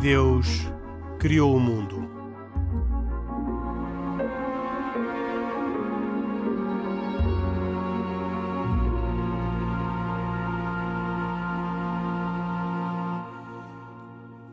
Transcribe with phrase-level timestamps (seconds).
[0.00, 0.46] Deus
[1.18, 2.08] criou o mundo.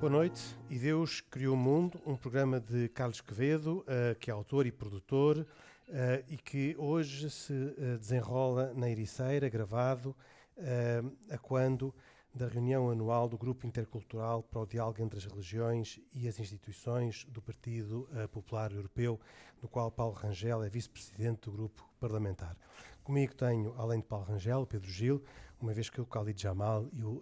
[0.02, 0.42] Boa noite.
[0.70, 4.72] E Deus criou o mundo, um programa de Carlos Quevedo, uh, que é autor e
[4.72, 5.46] produtor, uh,
[6.28, 10.14] e que hoje se uh, desenrola na Ericeira, gravado,
[11.30, 11.94] a quando
[12.38, 17.26] da reunião anual do Grupo Intercultural para o Diálogo entre as Religiões e as Instituições
[17.30, 19.20] do Partido Popular Europeu,
[19.60, 22.56] do qual Paulo Rangel é vice-presidente do grupo parlamentar.
[23.04, 25.24] Comigo tenho, além de Paulo Rangel, Pedro Gil,
[25.60, 27.22] uma vez que o Khalid Jamal e o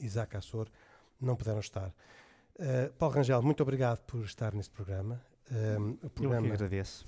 [0.00, 0.68] Isaac Assor
[1.20, 1.94] não puderam estar.
[2.58, 5.22] Uh, Paulo Rangel, muito obrigado por estar neste programa.
[5.48, 7.06] Uh, o programa Eu que agradeço.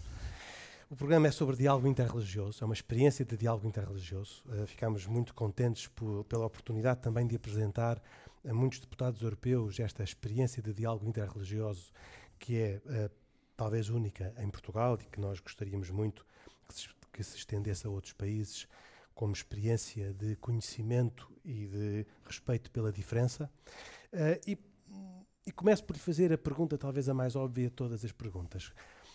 [0.91, 4.43] O programa é sobre diálogo interreligioso, é uma experiência de diálogo interreligioso.
[4.45, 8.03] Uh, ficamos muito contentes por, pela oportunidade também de apresentar
[8.45, 11.93] a muitos deputados europeus esta experiência de diálogo interreligioso
[12.41, 13.11] que é uh,
[13.57, 16.27] talvez única em Portugal e que nós gostaríamos muito
[16.67, 18.67] que se, que se estendesse a outros países
[19.15, 23.49] como experiência de conhecimento e de respeito pela diferença.
[24.13, 24.59] Uh, e,
[25.47, 28.73] e começo por lhe fazer a pergunta, talvez a mais óbvia de todas as perguntas.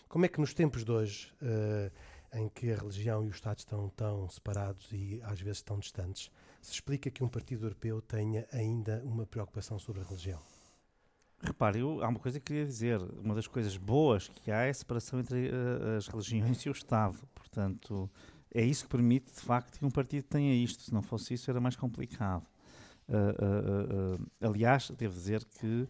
[0.07, 1.91] Como é que nos tempos de hoje, uh,
[2.37, 6.31] em que a religião e o Estado estão tão separados e às vezes tão distantes,
[6.61, 10.39] se explica que um partido europeu tenha ainda uma preocupação sobre a religião?
[11.41, 13.01] Repare, eu, há uma coisa que queria dizer.
[13.01, 16.71] Uma das coisas boas que há é a separação entre uh, as religiões e o
[16.71, 17.17] Estado.
[17.33, 18.09] Portanto,
[18.53, 20.83] é isso que permite, de facto, que um partido tenha isto.
[20.83, 22.45] Se não fosse isso, era mais complicado.
[23.07, 25.87] Uh, aliás, devo dizer que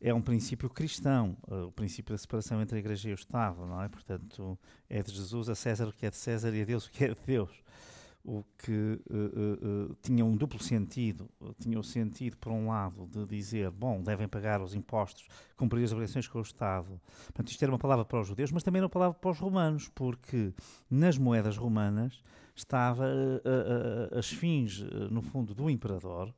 [0.00, 3.82] é um princípio cristão, o princípio da separação entre a Igreja e o Estado, não
[3.82, 3.88] é?
[3.88, 6.90] Portanto, é de Jesus a César o que é de César e a Deus o
[6.90, 7.62] que é de Deus
[8.28, 11.30] o que uh, uh, uh, tinha um duplo sentido.
[11.58, 15.92] Tinha o sentido, por um lado, de dizer, bom, devem pagar os impostos, cumprir as
[15.92, 17.00] obrigações com o Estado.
[17.24, 19.38] Portanto, isto era uma palavra para os judeus, mas também era uma palavra para os
[19.38, 20.52] romanos, porque
[20.90, 22.22] nas moedas romanas
[22.54, 23.06] estava
[24.12, 24.80] as fins,
[25.10, 26.34] no fundo, do imperador,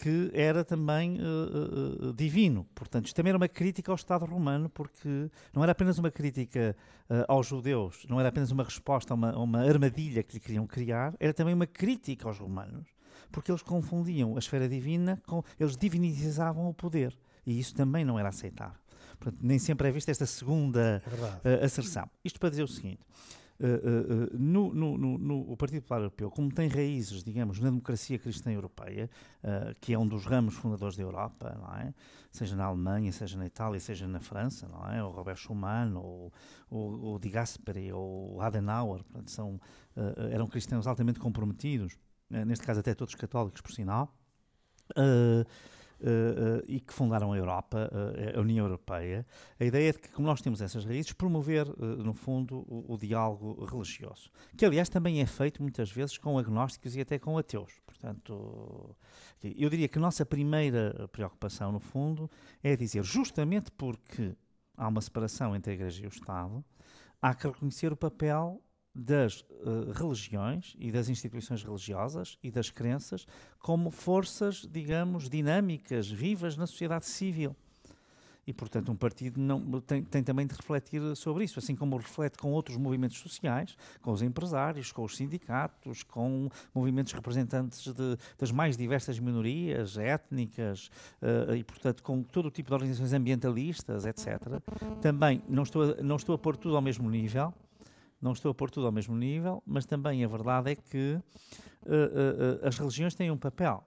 [0.00, 2.66] que era também uh, uh, divino.
[2.74, 6.74] Portanto, isto também era uma crítica ao Estado romano, porque não era apenas uma crítica
[7.10, 10.40] uh, aos judeus, não era apenas uma resposta a uma, a uma, armadilha que lhe
[10.40, 12.88] queriam criar, era também uma crítica aos romanos,
[13.30, 15.42] porque eles confundiam a esfera divina com.
[15.58, 17.14] eles divinizavam o poder.
[17.46, 18.80] E isso também não era aceitável.
[19.18, 21.02] Portanto, nem sempre é vista esta segunda
[21.44, 22.08] é asserção.
[22.24, 23.00] Isto para dizer o seguinte.
[23.60, 28.18] Uh, uh, no, no, no, o Partido Popular Europeu, como tem raízes, digamos, na democracia
[28.18, 29.10] cristã europeia,
[29.44, 31.92] uh, que é um dos ramos fundadores da Europa, não é?
[32.32, 35.04] seja na Alemanha, seja na Itália, seja na França, não é?
[35.04, 36.32] o Robert Schuman, ou
[36.70, 39.60] o Di Gasperi, ou Adenauer, portanto, são,
[40.30, 41.98] eram cristãos altamente comprometidos,
[42.30, 44.16] neste caso até todos católicos, por sinal.
[44.92, 45.44] Uh,
[46.00, 49.26] uh, e que fundaram a Europa, uh, a União Europeia,
[49.58, 52.98] a ideia é de que, como nós temos essas raízes, promover, no fundo, o, o,
[52.98, 57.80] diálogo religioso, que aliás também é feito muitas vezes com agnósticos e até com ateus.
[57.86, 58.96] Portanto,
[59.42, 62.30] eu diria que a nossa primeira preocupação, no fundo,
[62.62, 64.34] é dizer, justamente porque
[64.76, 66.64] há uma separação entre a Igreja e o Estado,
[67.20, 68.62] há que reconhecer o papel
[68.94, 73.26] das uh, religiões e das instituições religiosas e das crenças
[73.58, 77.54] como forças, digamos, dinâmicas, vivas na sociedade civil.
[78.46, 82.36] E, portanto, um partido não, tem, tem, também de refletir sobre isso, assim como reflete
[82.36, 88.50] com outros movimentos sociais, com os empresários, com os sindicatos, com movimentos representantes de, das
[88.50, 90.90] mais diversas minorias étnicas
[91.22, 94.60] uh, e, portanto, com todo o tipo de organizações ambientalistas, etc.
[95.00, 97.54] Também não estou, a, não estou a pôr tudo ao mesmo nível,
[98.20, 101.88] não estou a pôr tudo ao mesmo nível, mas também a verdade é que uh,
[101.88, 103.86] uh, as religiões têm um papel.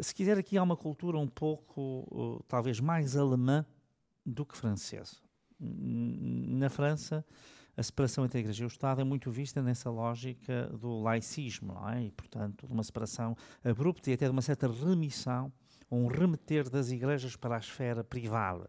[0.00, 3.66] Se quiser, aqui há uma cultura um pouco, talvez mais alemã
[4.24, 5.16] do que francesa.
[5.58, 7.24] Na França,
[7.76, 11.76] a separação entre a Igreja e o Estado é muito vista nessa lógica do laicismo,
[11.88, 12.04] é?
[12.04, 15.52] e, portanto, de uma separação abrupta e até de uma certa remissão,
[15.90, 18.68] um remeter das igrejas para a esfera privada.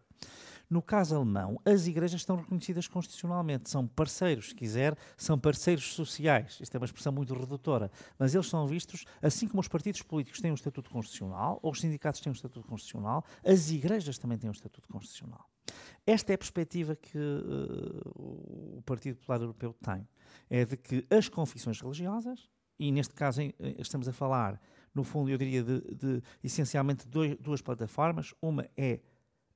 [0.70, 6.58] No caso alemão, as igrejas estão reconhecidas constitucionalmente, são parceiros, se quiser, são parceiros sociais.
[6.60, 10.40] Isto é uma expressão muito redutora, mas eles são vistos, assim como os partidos políticos
[10.40, 14.48] têm um estatuto constitucional, ou os sindicatos têm um estatuto constitucional, as igrejas também têm
[14.48, 15.50] um estatuto constitucional.
[16.06, 20.06] Esta é a perspectiva que uh, o Partido Popular Europeu tem.
[20.48, 23.42] É de que as confissões religiosas, e neste caso
[23.76, 24.60] estamos a falar,
[24.94, 28.32] no fundo, eu diria, de, de essencialmente dois, duas plataformas.
[28.40, 29.00] Uma é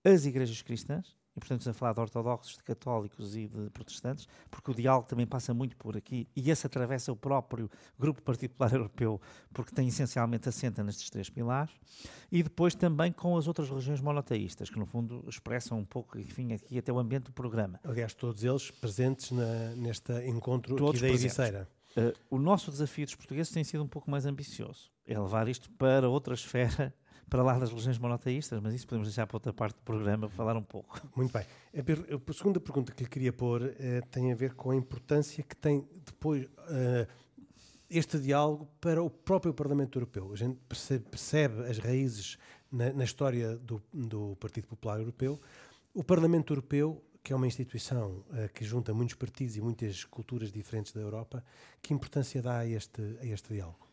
[0.05, 4.29] as igrejas cristãs e portanto estamos a falar de ortodoxos, de católicos e de protestantes,
[4.51, 7.69] porque o diálogo também passa muito por aqui, e esse atravessa o próprio
[7.99, 9.21] Grupo Partido Popular Europeu,
[9.53, 11.75] porque tem essencialmente assenta nestes três pilares,
[12.31, 16.53] e depois também com as outras religiões monoteístas, que no fundo expressam um pouco, enfim,
[16.53, 17.81] aqui até o ambiente do programa.
[17.83, 21.69] Aliás, todos eles presentes na, neste encontro todos aqui da Ericeira.
[21.97, 25.71] Uh, o nosso desafio dos portugueses tem sido um pouco mais ambicioso, é levar isto
[25.73, 26.93] para outra esfera
[27.35, 30.57] para lá das religiões monoteístas, mas isso podemos deixar para outra parte do programa falar
[30.57, 31.01] um pouco.
[31.17, 31.43] Muito bem.
[31.43, 35.57] A, segunda pergunta que lhe queria pôr eh, tem a ver com a importância que
[35.57, 37.09] tem depois eh,
[37.91, 40.33] este diálogo para o próprio Parlamento Europeu.
[40.33, 42.39] A gente percebe, percebe as raízes
[42.71, 45.41] na, na história do, do, Partido Popular Europeu.
[45.93, 50.53] O Parlamento Europeu, que é uma instituição uh, que junta muitos partidos e muitas culturas
[50.53, 51.43] diferentes da Europa,
[51.83, 53.84] que importância dá a este, a este diálogo?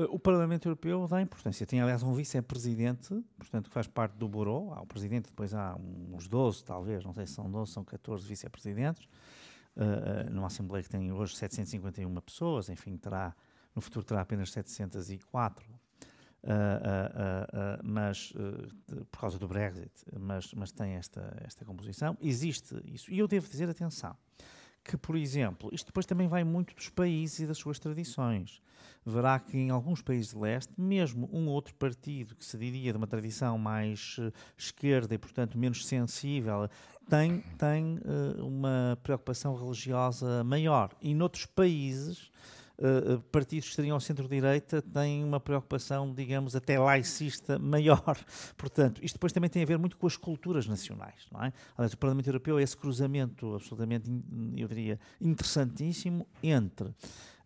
[0.00, 1.66] Eh, o Parlamento Europeu dá importância.
[1.66, 4.72] Tem, aliás, um vice-presidente, portanto, que faz parte do Bureau.
[4.72, 5.76] Há o presidente, depois há
[6.12, 9.06] uns 12, talvez, não sei se são 12, são 14 vice-presidentes.
[9.76, 13.34] Uh, numa Assembleia que tem hoje 751 pessoas, enfim, terá,
[13.74, 15.70] no futuro terá apenas 704.
[16.42, 16.50] Uh, uh,
[17.84, 18.32] mas
[19.10, 22.16] por causa do Brexit, mas, mas tem esta, esta composição.
[22.20, 23.12] Existe isso.
[23.12, 24.16] E eu devo dizer, atenção,
[24.90, 28.60] que, por exemplo, isto depois também vai muito dos países e das suas tradições.
[29.06, 32.98] Verá que em alguns países de leste, mesmo um outro partido que se diria de
[32.98, 36.68] uma tradição mais uh, esquerda e, portanto, menos sensível,
[37.08, 40.90] tem, tem uh, uma preocupação religiosa maior.
[41.00, 42.32] E noutros países,
[42.80, 48.18] uh, partidos que estariam ao centro-direita têm uma preocupação, digamos, até laicista maior.
[48.56, 51.52] Portanto, isto depois também tem a ver muito com as culturas nacionais, não é?
[51.76, 54.10] Aliás, o Parlamento Europeu é esse cruzamento absolutamente,
[54.56, 56.94] eu diria, interessantíssimo entre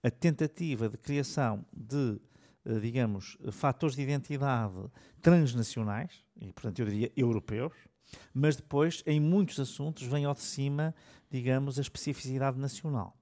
[0.03, 2.21] a tentativa de criação de
[2.67, 4.91] eh, digamos, fatores de identidade
[5.21, 7.75] transnacionais, e portanto eu diria europeus,
[8.33, 10.95] mas depois, em muitos assuntos, vem ao de cima,
[11.31, 13.17] digamos, a especificidade nacional.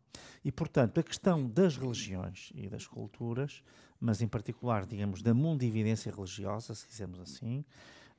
[0.45, 3.63] E, portanto, a questão das religiões e das culturas,
[4.01, 7.65] mas em particular, digamos, da mundividência religiosa, se quisermos assim,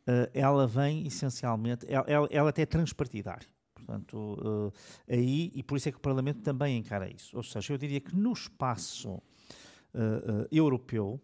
[0.07, 3.47] uh, ela vem essencialmente, ela, ela, até é transpartidária.
[3.73, 4.73] Portanto, uh,
[5.09, 7.35] aí, e por isso é que o Parlamento também encara isso.
[7.35, 11.19] Ou seja, eu diria que no espaço uh, europeu,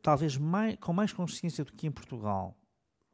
[0.00, 2.56] talvez mais, com mais consciência do que em Portugal,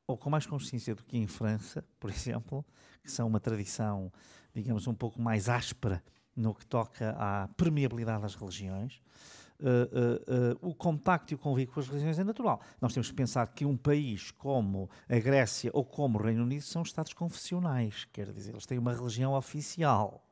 [0.07, 2.65] ou com mais consciência do que em França, por exemplo,
[3.03, 4.11] que são uma tradição,
[4.55, 6.03] digamos, um pouco mais áspera
[6.39, 9.01] no que toca à permeabilidade das religiões,
[9.61, 12.61] uh, uh, uh, o contacto e o convívio com as religiões é natural.
[12.81, 16.63] Nós temos que pensar que um país como a Grécia ou como o Reino Unido
[16.63, 20.25] são estados confessionais, quer dizer, eles têm uma religião oficial,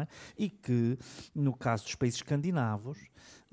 [0.00, 0.06] é?
[0.38, 0.98] e que,
[1.34, 2.98] no caso dos países escandinavos,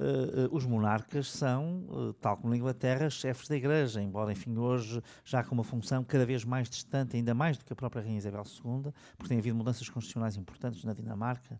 [0.01, 5.01] uh, os monarcas são, uh, tal como na Inglaterra, chefes da Igreja, embora, enfim, hoje
[5.24, 8.18] já com uma função cada vez mais distante, ainda mais do que a própria Rainha
[8.18, 11.59] Isabel II, porque tem havido mudanças constitucionais importantes na Dinamarca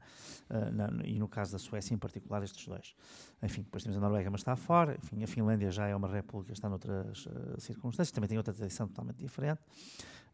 [0.50, 2.96] na, e no caso da Suécia, em particular, estes dois.
[3.42, 4.98] Enfim, depois temos a Noruega, mas está fora.
[5.02, 7.28] Enfim, a Finlândia já é uma república, está noutras
[7.58, 9.62] circunstâncias, também tem outra tradição totalmente diferente.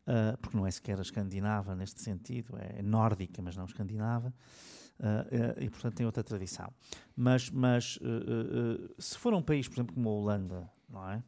[0.08, 4.34] Uh, porque não é sequer a escandinava neste sentido, é nórdica, mas não escandinava.
[5.00, 6.72] Uh, e, portanto, tem outra tradição.
[7.16, 11.24] Mas, mas uh, se for um país, por exemplo, como a Holanda, não é?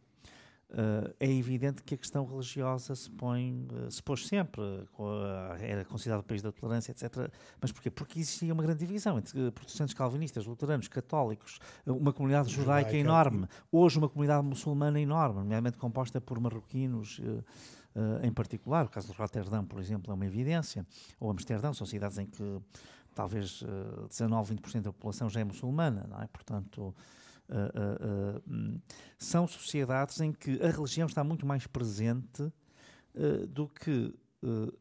[1.19, 4.61] é evidente que a questão religiosa se põe, se pôs sempre,
[5.61, 7.31] era considerado o país da tolerância, etc.
[7.59, 7.89] Mas porquê?
[7.89, 11.57] Porque existia uma grande divisão entre protestantes calvinistas, luteranos, católicos,
[11.87, 17.19] uma comunidade judaica enorme, hoje uma comunidade muçulmana enorme, nomeadamente composta por marroquinos,
[17.95, 20.85] Uh, em particular, o caso de Roterdão, por exemplo, é uma evidência,
[21.19, 22.61] ou Amsterdão, são cidades em que
[23.19, 26.27] talvez uh, 19, 20% da população já é muçulmana, não é?
[26.27, 26.95] Portanto,
[27.49, 28.81] uh, uh,
[29.17, 32.49] são sociedades em que a religião está muito mais presente
[33.49, 34.13] do que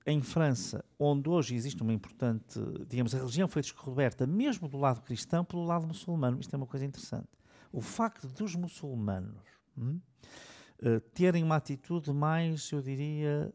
[0.07, 5.00] em França, onde hoje existe uma importante, digamos, a religião foi descoberta mesmo do lado
[5.00, 6.38] cristão pelo lado muçulmano.
[6.38, 7.26] Isto é uma coisa interessante.
[7.73, 9.42] O facto dos muçulmanos
[9.76, 9.99] hum,
[11.12, 13.52] terem uma atitude mais, eu diria,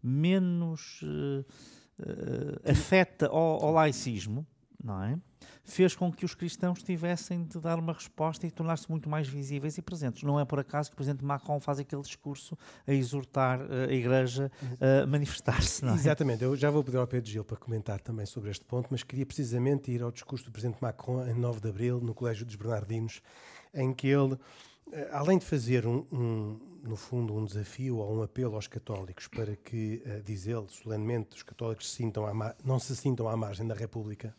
[0.00, 1.02] menos
[2.00, 4.46] uh, afeta ao, ao laicismo,
[4.82, 5.18] não é?
[5.64, 9.76] Fez com que os cristãos tivessem de dar uma resposta e tornar-se muito mais visíveis
[9.76, 10.22] e presentes.
[10.22, 14.50] Não é por acaso que o presidente Macron faz aquele discurso a exortar a Igreja
[14.80, 15.84] a manifestar-se.
[15.84, 15.92] É?
[15.92, 16.42] Exatamente.
[16.42, 19.26] Eu já vou pedir ao Pedro Gil para comentar também sobre este ponto, mas queria
[19.26, 23.20] precisamente ir ao discurso do presidente Macron em 9 de abril, no Colégio dos Bernardinos,
[23.74, 24.38] em que ele
[24.92, 29.28] eh, além de fazer, um, um, no fundo, um desafio ou um apelo aos católicos
[29.28, 32.24] para que, uh, diz ele solenemente, os católicos se sintam
[32.64, 34.34] não se sintam à margem da República,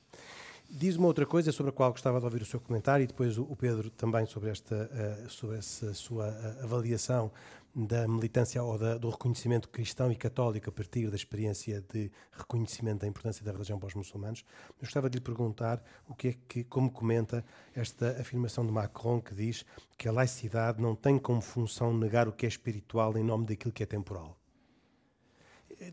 [0.70, 3.38] diz uma outra coisa sobre a qual gostava de ouvir o seu comentário e depois
[3.38, 7.32] o, Pedro também sobre, esta, uh, sobre essa sua uh, avaliação
[7.76, 13.02] da militância ou da, do reconhecimento cristão e católico a partir da experiência de reconhecimento
[13.02, 14.44] da importância da religião para os muçulmanos.
[14.70, 17.44] Eu gostava de lhe perguntar o que é que, como comenta
[17.76, 19.66] esta afirmação de Macron que diz
[19.98, 23.72] que a laicidade não tem como função negar o que é espiritual em nome daquilo
[23.72, 24.38] que é temporal.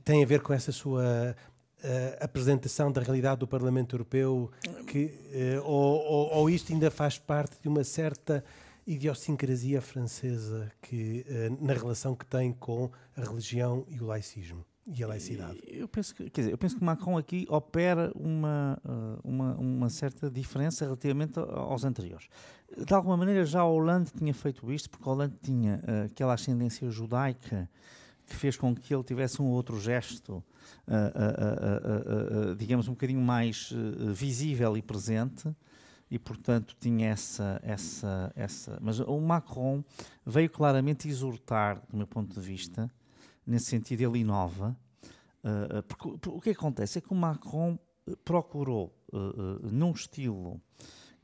[0.05, 1.37] Tem a ver com essa sua
[1.79, 4.51] uh, apresentação da realidade do Parlamento Europeu,
[4.89, 8.45] que, uh, ou, ou, ou isto ainda faz parte de uma certa
[8.87, 15.03] idiosincrasia francesa que, uh, na relação que tem com a religião e o laicismo e
[15.03, 15.59] a laicidade.
[15.67, 18.81] Eu penso que, quer dizer, eu penso que Macron aqui opera uma,
[19.25, 22.29] uma, uma certa diferença relativamente aos anteriores.
[22.87, 27.69] De alguma maneira já Hollande tinha feito isto, porque Hollande tinha uh, aquela ascendência judaica
[28.25, 30.43] que fez com que ele tivesse um outro gesto,
[32.59, 33.73] digamos, um bocadinho mais
[34.13, 35.49] visível e presente,
[36.11, 38.79] e portanto tinha essa, essa, essa.
[38.81, 39.85] Mas o Macron
[40.25, 42.91] veio claramente exortar, do meu ponto de vista,
[43.47, 44.77] nesse sentido, ele inova.
[45.45, 47.79] Uh, porque, o que acontece é que o Macron
[48.25, 50.61] procurou, uh, uh, num estilo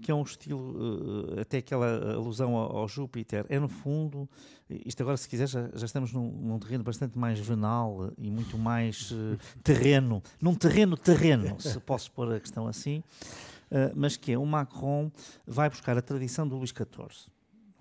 [0.00, 4.28] que é um estilo, até aquela alusão ao, Júpiter, é no fundo,
[4.68, 8.58] isto agora se quiser já, já estamos num, num, terreno bastante mais venal e muito
[8.58, 9.14] mais
[9.62, 13.51] terreno, num terreno terreno, se posso pôr a questão assim, eh,
[13.94, 15.10] mas que é o Macron
[15.46, 17.30] vai buscar a tradição do Luís XIV,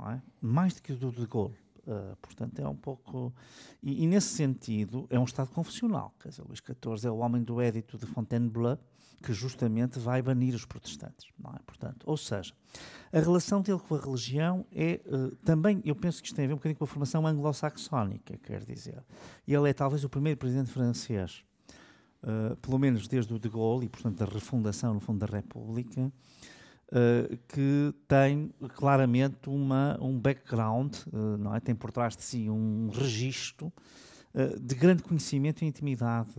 [0.10, 0.22] é?
[0.40, 1.58] mais do que do de Gaulle.
[1.82, 3.34] Uh, portanto, é um pouco.
[3.82, 6.14] E, e, nesse sentido, é um Estado confessional.
[6.22, 8.78] Quer dizer, Luís XIV é o homem do Édito de Fontainebleau,
[9.24, 11.28] que justamente vai banir os protestantes.
[11.40, 11.60] Não é?
[11.66, 12.54] Portanto, ou seja,
[13.12, 16.48] a relação dele com a religião é uh, também, eu penso que isto tem a
[16.50, 19.04] ver um bocadinho com a formação anglo-saxónica, quer dizer.
[19.48, 21.44] Ele é talvez o primeiro presidente francês
[22.24, 26.02] uh, pelo menos desde o de Gaulle, e portanto da refundação, no fundo, da República,
[26.02, 31.60] uh, que tem claramente uma, um background, uh, não é?
[31.60, 33.72] tem por trás de si um registro
[34.62, 36.30] de grande conhecimento e intimidade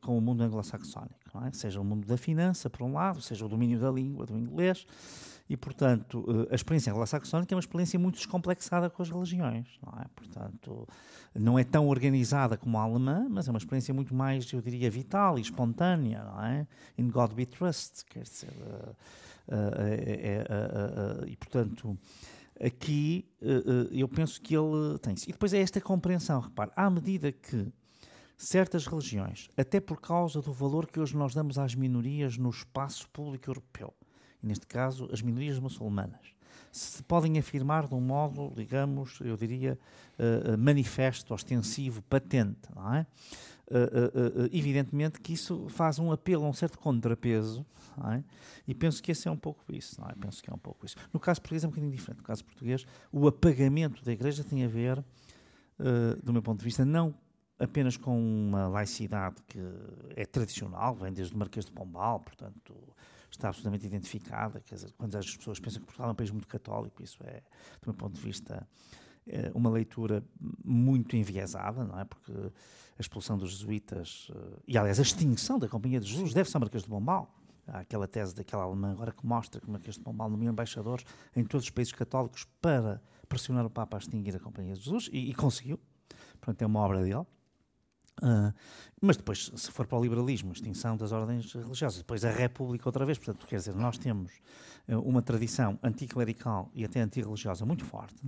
[0.00, 1.50] com o mundo anglo-saxónico, é?
[1.52, 4.86] seja o mundo da finança, por um lado, seja o domínio da língua, do inglês,
[5.48, 10.06] e, portanto, a experiência anglo-saxónica é uma experiência muito descomplexada com as religiões, não é?
[10.14, 10.88] Portanto,
[11.34, 14.90] não é tão organizada como a alemã, mas é uma experiência muito mais, eu diria,
[14.90, 16.66] vital e espontânea, não é?
[16.96, 18.96] In God we trust, quer dizer, uh,
[19.52, 21.98] uh, uh, e portanto,
[22.58, 23.28] aqui
[23.90, 25.28] eu penso que ele tem -se.
[25.28, 27.70] E depois é esta compreensão, repare, à medida que
[28.36, 33.08] certas religiões, até por causa do valor que hoje nós damos às minorias no espaço
[33.10, 33.92] público europeu,
[34.44, 36.34] neste caso as minorias muçulmanas,
[36.74, 39.78] se podem afirmar de um modo, digamos, eu diria,
[40.18, 43.06] uh, manifesto, ostensivo, patente, não é?
[43.70, 47.64] Uh, uh, evidentemente que isso faz um apelo a um certo contrapeso,
[48.12, 48.22] é?
[48.66, 50.14] e penso que esse é um pouco isso, é?
[50.20, 50.96] Penso que é um pouco isso.
[51.12, 52.18] No caso português é um bocadinho diferente.
[52.18, 55.02] No caso português, o apagamento da Igreja tem a ver,
[56.22, 57.14] do meu ponto de vista, não
[57.56, 59.58] apenas com uma laicidade que
[60.16, 62.74] é tradicional, vem desde o Marquês de Pombal, portanto,
[63.34, 64.60] está absolutamente identificada.
[64.60, 67.42] Quer dizer, quando as pessoas pensam que Portugal é um país muito católico, isso é,
[67.80, 68.66] do meu ponto de vista,
[69.26, 70.22] é uma leitura
[70.64, 72.04] muito enviesada, não é?
[72.04, 76.56] Porque a expulsão dos jesuítas, eh, e aliás, a extinção da Companhia de Jesus deve-se
[76.56, 77.34] ao Marquês de Pombal.
[77.66, 81.42] Há aquela tese daquela alemã agora que mostra que Marquês de Pombal nomeou embaixadores em
[81.44, 85.30] todos os países católicos para pressionar o Papa a extinguir a Companhia de Jesus e,
[85.30, 85.80] e conseguiu.
[86.40, 87.24] Portanto, é uma obra dele.
[88.22, 88.54] Uh,
[89.00, 93.04] mas depois, se for para o liberalismo, extinção das ordens religiosas, depois a República outra
[93.04, 94.32] vez, portanto, quer dizer, nós temos
[94.88, 98.22] uh, uma tradição anticlerical e até antirreligiosa muito forte,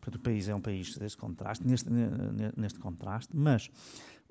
[0.00, 1.90] portanto, o país é um país deste contraste, neste,
[2.56, 3.70] neste contraste, mas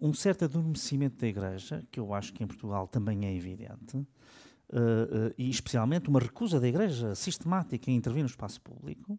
[0.02, 5.34] um certo adormecimento da Igreja, que eu acho que em Portugal também é evidente, uh,
[5.38, 9.18] e especialmente uma recusa da Igreja sistemática em intervir no espaço público,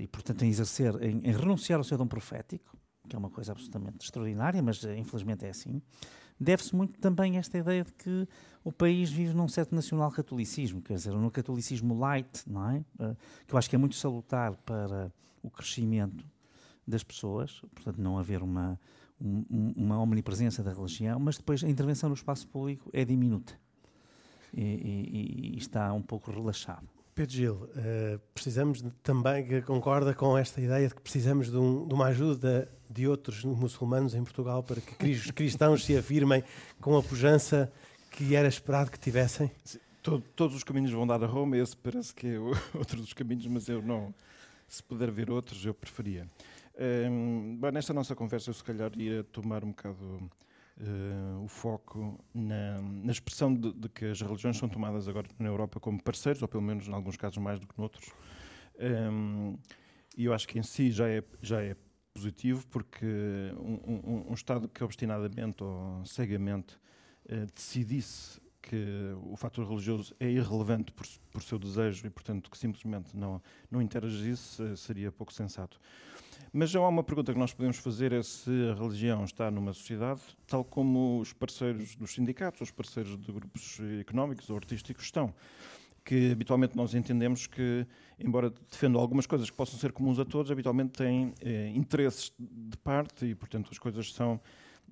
[0.00, 3.52] e, portanto, em exercer, em, em renunciar ao seu dom profético, que é uma coisa
[3.52, 5.80] absolutamente extraordinária, mas eh, infelizmente é assim,
[6.38, 8.28] deve-se muito também a esta ideia de que
[8.62, 12.78] o país vive num certo nacional-catolicismo, quer dizer, no catolicismo light, não é?
[12.98, 16.24] Uh, que eu acho que é muito salutar para o crescimento
[16.86, 18.80] das pessoas, portanto, não haver uma,
[19.20, 23.54] um, uma omnipresença da religião, mas depois a intervenção no espaço público é diminuta
[24.52, 26.88] e, e, e está um pouco relaxado.
[27.14, 31.56] Pedro Gil, uh, precisamos de, também, que concorda com esta ideia de que precisamos de,
[31.56, 36.42] um, de, uma ajuda de outros muçulmanos em Portugal para que os cristãos se afirmem
[36.80, 37.72] com a pujança
[38.10, 39.48] que era esperado que tivessem?
[40.02, 42.38] Todo, todos os caminhos vão dar a Roma, esse parece que é
[42.76, 44.12] outro dos caminhos, mas eu não.
[44.66, 46.28] Se puder ver outros, eu preferia.
[46.76, 50.28] Um, bem, nesta nossa conversa, eu se calhar ia tomar um bocado
[50.80, 55.48] uh, o foco na, na expressão de, de, que as religiões são tomadas agora na
[55.48, 58.10] Europa como parceiros, ou pelo menos em alguns casos mais do que noutros.
[58.78, 59.56] Um,
[60.16, 61.76] e eu acho que em si já é, já é
[62.12, 63.06] positivo, porque
[63.58, 66.76] um, um, um Estado que obstinadamente ou cegamente
[67.26, 72.56] uh, decidisse que o fator religioso é irrelevante por, por seu desejo e, portanto, que
[72.56, 75.78] simplesmente não, não interagisse, uh, seria pouco sensato.
[76.52, 79.72] Mas já há uma pergunta que nós podemos fazer é se a religião está numa
[79.72, 85.34] sociedade tal como os parceiros dos sindicatos, os parceiros de grupos económicos ou artísticos estão
[86.04, 87.86] que habitualmente nós entendemos que,
[88.18, 92.76] embora defendam algumas coisas que possam ser comuns a todos, habitualmente têm eh, interesses de
[92.78, 94.38] parte e, portanto, as coisas são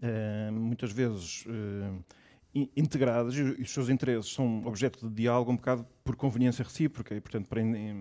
[0.00, 5.86] eh, muitas vezes eh, integradas e os seus interesses são objeto de diálogo um bocado
[6.02, 7.60] por conveniência recíproca e, portanto, para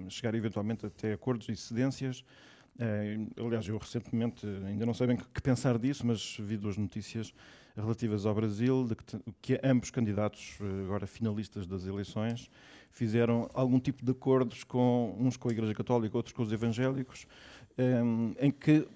[0.09, 2.23] chegar eventualmente até acordos e cedências.
[2.79, 7.33] Eh, aliás, eu recentemente, ainda não sei bem que pensar disso, mas vi duas notícias
[7.75, 9.05] relativas ao Brasil, de que,
[9.41, 12.49] que ambos candidatos, eh, agora finalistas das eleições,
[12.91, 17.25] fizeram algum tipo de acordos com uns com a Igreja Católica, outros com os evangélicos,
[17.77, 18.87] um, em que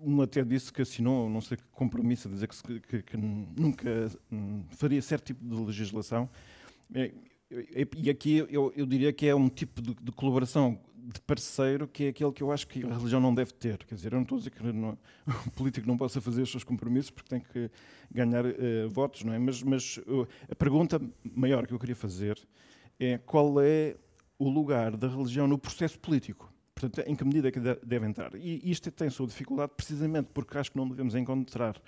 [0.00, 4.10] um até disse que assinou, não sei que compromisso, a dizer que, que, que nunca
[4.30, 6.28] um, faria certo tipo de legislação.
[7.50, 12.04] E aqui eu, eu, diria que é um tipo de, de, colaboração de parceiro que
[12.04, 13.78] é aquele que eu acho que a religião não deve ter.
[13.84, 14.98] Quer dizer, eu não estou a dizer que não,
[15.46, 17.70] o político não possa fazer os seus compromissos porque tem que
[18.10, 19.38] ganhar uh, votos, não é?
[19.38, 22.38] Mas, mas uh, a pergunta maior que eu queria fazer
[23.00, 23.96] é qual é
[24.38, 26.52] o lugar da religião no processo político.
[26.74, 28.34] Portanto, em que medida é que deve entrar.
[28.34, 31.80] E isto tem sua dificuldade precisamente porque acho que não devemos encontrar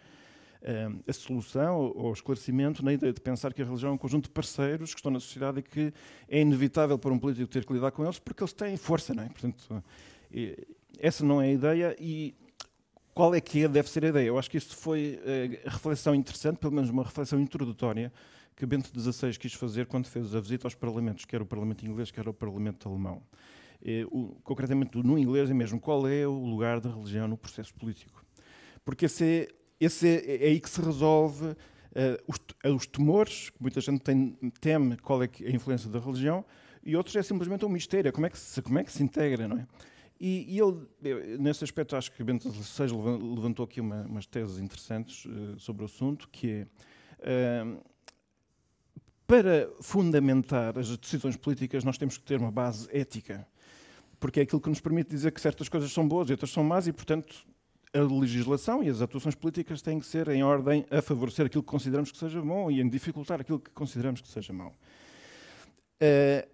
[1.07, 4.25] a solução ou o esclarecimento na ideia de pensar que a religião é um conjunto
[4.25, 5.93] de parceiros que estão na sociedade e que
[6.29, 9.23] é inevitável para um político ter que lidar com eles porque eles têm força, não
[9.23, 9.29] é?
[9.29, 9.83] Portanto,
[10.99, 12.35] essa não é a ideia e
[13.15, 14.27] qual é que é, deve ser a ideia?
[14.27, 18.13] Eu acho que isso foi uh, a reflexão interessante, pelo menos uma reflexão introdutória,
[18.57, 22.11] que Bento XVI quis fazer quando fez a visita aos parlamentos, quer o Parlamento inglês,
[22.11, 23.23] quer o Parlamento alemão.
[24.11, 28.23] O, concretamente no inglês é mesmo qual é o lugar da religião no processo político.
[28.85, 29.49] Porque esse é,
[29.81, 31.57] esse é, é aí que se resolve uh,
[32.27, 32.39] os,
[32.77, 36.45] os, temores, que muita gente tem, teme qual é a influência da religião,
[36.85, 39.49] e outros é simplesmente um mistério, como é que se, como é que se integra,
[39.49, 39.67] não é?
[40.21, 42.89] E, e ele, nesse aspecto, acho que Bento XVI
[43.35, 46.67] levantou aqui uma, umas teses interessantes uh, sobre o assunto, que
[47.21, 47.65] é...
[47.65, 47.91] Uh,
[49.31, 53.47] para fundamentar as decisões políticas, nós temos que ter uma base ética,
[54.19, 56.65] porque é aquilo que nos permite dizer que certas coisas são boas e outras são
[56.65, 57.47] más, e, portanto,
[57.93, 61.69] a legislação e as atuações políticas têm que ser em ordem a favorecer aquilo que
[61.69, 64.75] consideramos que seja bom e em dificultar aquilo que consideramos que seja mau.
[66.03, 66.49] Uh,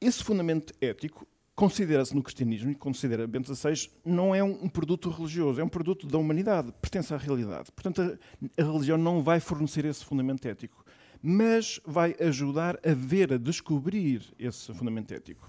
[0.00, 5.60] esse fundamento ético considera-se no cristianismo, e considera Bento XVI, não é um produto religioso,
[5.60, 7.70] é um produto da humanidade, pertence à realidade.
[7.70, 10.82] Portanto, a, a religião não vai fornecer esse fundamento ético
[11.22, 15.48] mas vai ajudar a ver, a descobrir esse fundamento ético.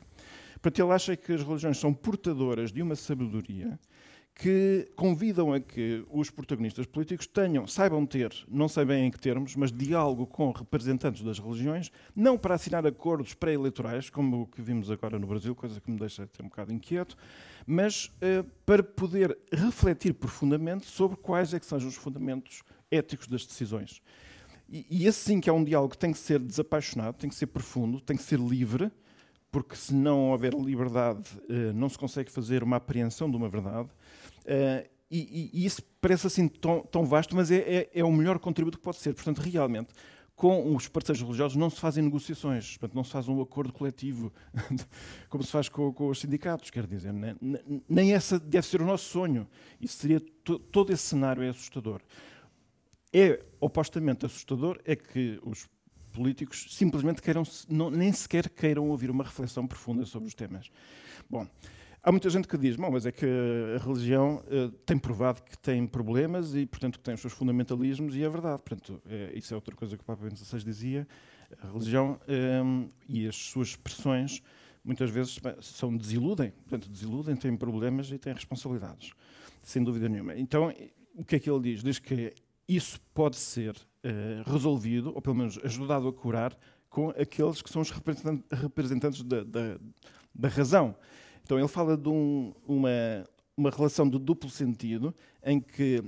[0.62, 3.80] Portanto, ele acha que as religiões são portadoras de uma sabedoria
[4.42, 9.20] que convidam a que os protagonistas políticos tenham, saibam ter, não sei bem em que
[9.20, 14.60] termos, mas diálogo com representantes das religiões, não para assinar acordos pré-eleitorais, como o que
[14.60, 17.16] vimos agora no Brasil, coisa que me deixa até um bocado inquieto,
[17.68, 23.46] mas uh, para poder refletir profundamente sobre quais é que sejam os fundamentos éticos das
[23.46, 24.02] decisões.
[24.68, 27.36] E, e esse sim que é um diálogo que tem que ser desapaixonado, tem que
[27.36, 28.92] ser profundo, tem que ser livre,
[29.52, 33.90] porque se não houver liberdade, uh, não se consegue fazer uma apreensão de uma verdade.
[34.46, 38.40] Uh, e, e, isso parece assim tão, tão vasto, mas é, é, é, o melhor
[38.40, 39.14] contributo que pode ser.
[39.14, 39.90] Portanto, realmente,
[40.36, 44.32] com os parceiros religiosos não se fazem negociações, portanto, não se faz um acordo coletivo,
[45.30, 47.12] como se faz com, com os sindicatos, quer dizer.
[47.12, 47.36] Nem,
[47.90, 49.48] nem essa deve ser o nosso sonho.
[49.82, 50.22] Isso seria
[50.72, 52.02] todo esse cenário é assustador
[53.12, 55.68] é opostamente assustador é que os
[56.12, 60.70] políticos simplesmente queiram, não, nem sequer queiram ouvir uma reflexão profunda sobre os temas.
[61.30, 61.48] Bom,
[62.04, 65.58] há muita gente que diz, bom, mas é que a religião uh, tem provado que
[65.58, 68.62] tem problemas e, portanto, que tem os seus fundamentalismos e é verdade.
[68.64, 71.08] Portanto, é, isso é outra coisa que o Papa Bento XVI dizia.
[71.62, 72.20] A religião
[72.64, 74.42] um, eh, e as suas expressões
[74.84, 79.12] muitas vezes são desiludem, portanto, desiludem, têm problemas e têm responsabilidades,
[79.62, 80.36] sem dúvida nenhuma.
[80.36, 80.74] Então,
[81.14, 81.84] o que é que ele diz?
[81.84, 82.34] Diz que
[82.68, 86.58] isso pode ser uh, resolvido, ou pelo menos ajudado a curar,
[86.90, 89.78] com aqueles que são os representantes da, da,
[90.34, 90.96] da razão.
[91.52, 92.90] Então ele fala de um, uma,
[93.58, 96.02] uma relação de duplo sentido, em que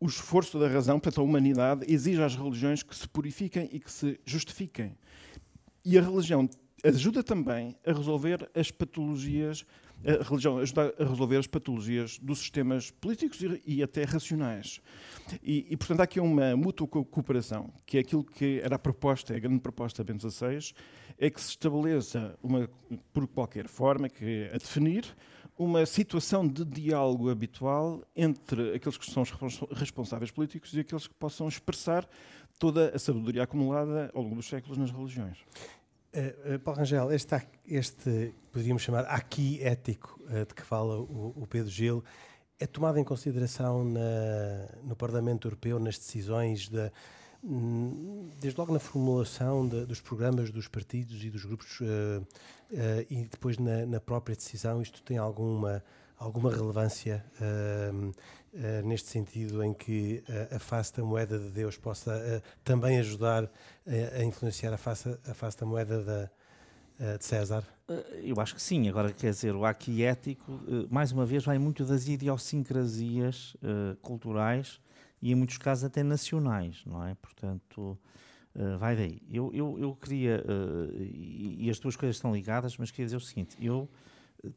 [0.00, 3.88] o esforço da razão, portanto a humanidade, exige às religiões que se purifiquem e que
[3.88, 4.98] se justifiquem.
[5.84, 6.50] E a religião
[6.82, 9.64] ajuda também a resolver as patologias,
[10.04, 14.80] a religião ajuda a resolver as patologias dos sistemas políticos e, até racionais.
[15.42, 19.34] E, e, portanto, há aqui uma mútua cooperação, que é aquilo que era a proposta,
[19.34, 20.74] a grande proposta de Bento XVI,
[21.18, 22.68] é que se estabeleça, uma,
[23.12, 25.04] por qualquer forma, que a definir,
[25.56, 31.14] uma situação de diálogo habitual entre aqueles que são os responsáveis políticos e aqueles que
[31.14, 32.08] possam expressar
[32.58, 35.38] toda a sabedoria acumulada ao longo dos séculos nas religiões.
[36.14, 41.46] Uh, Paulo Rangel, este, este, poderíamos chamar aqui ético uh, de que fala o, o,
[41.46, 42.04] Pedro Gil,
[42.58, 46.92] é tomado em consideração na, no Parlamento Europeu nas decisões de,
[47.42, 51.78] hum, desde logo na formulação de, dos programas dos partidos e dos grupos
[53.08, 54.82] e depois na, na, própria decisão?
[54.82, 55.82] Isto tem alguma
[56.18, 57.24] alguma relevância
[58.52, 60.22] uh, neste sentido em que
[60.54, 63.50] a face da moeda de Deus possa uh, também ajudar
[63.86, 67.64] a influenciar a face, a face da moeda da, de César?
[68.22, 68.88] Eu acho que sim.
[68.88, 73.56] Agora, quer dizer, o aqui ético, mais uma vez, vai muito das idiosincrasias
[74.00, 74.80] culturais
[75.20, 77.14] e, em muitos casos, até nacionais, não é?
[77.16, 77.98] Portanto,
[78.78, 79.20] vai daí.
[79.28, 80.44] Eu, eu, eu queria,
[80.94, 83.90] e, e as duas coisas estão ligadas, mas queria dizer o seguinte: eu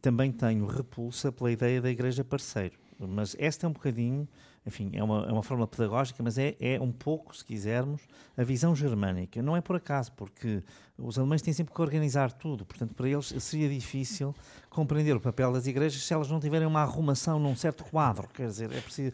[0.01, 2.77] também tenho repulsa pela ideia da igreja parceiro.
[2.99, 4.27] Mas esta é um bocadinho,
[4.65, 8.01] enfim, é uma, é uma forma pedagógica, mas é, é um pouco, se quisermos,
[8.38, 9.41] a visão germânica.
[9.41, 10.63] Não é por acaso, porque
[10.97, 14.34] os alemães têm sempre que organizar tudo, portanto, para eles seria difícil
[14.69, 18.27] compreender o papel das igrejas se elas não tiverem uma arrumação num certo quadro.
[18.29, 19.13] Quer dizer, é preciso.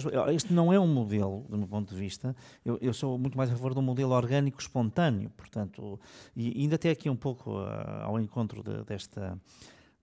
[0.00, 2.34] Só, este não é um modelo, do meu ponto de vista.
[2.64, 5.98] Eu, eu, sou muito mais a favor de um modelo orgânico espontâneo, portanto,
[6.36, 9.36] e ainda até aqui um pouco uh, ao encontro de, desta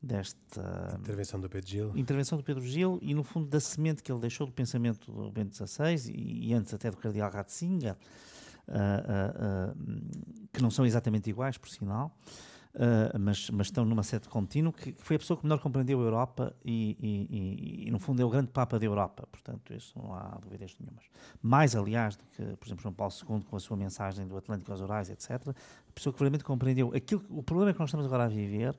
[0.01, 1.91] desta intervenção do Pedro Gil.
[1.95, 5.31] Intervenção do Pedro Gil e, no fundo, da semente que ele deixou do pensamento do
[5.31, 7.95] Bento XVI e, e antes até do Cardeal Ratzinger,
[8.67, 12.15] uh, uh, uh, que não são exatamente iguais, por sinal,
[13.19, 16.03] mas, mas, estão numa sede contínua, que, que, foi a pessoa que melhor compreendeu a
[16.03, 19.27] Europa e, e, e, no fundo, é o grande Papa da Europa.
[19.31, 21.05] Portanto, isso não há dúvidas nenhumas.
[21.41, 24.71] Mais, aliás, do que, por exemplo, João Paulo II, com a sua mensagem do Atlântico
[24.71, 28.25] aos Orais, etc., a pessoa que realmente compreendeu aquilo, o problema que nós estamos agora
[28.25, 28.77] a viver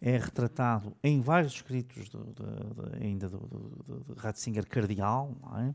[0.00, 5.74] é retratado em vários escritos do, de, de, ainda do Ratzinger cardeal, é?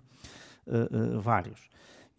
[0.67, 1.69] uh, uh, vários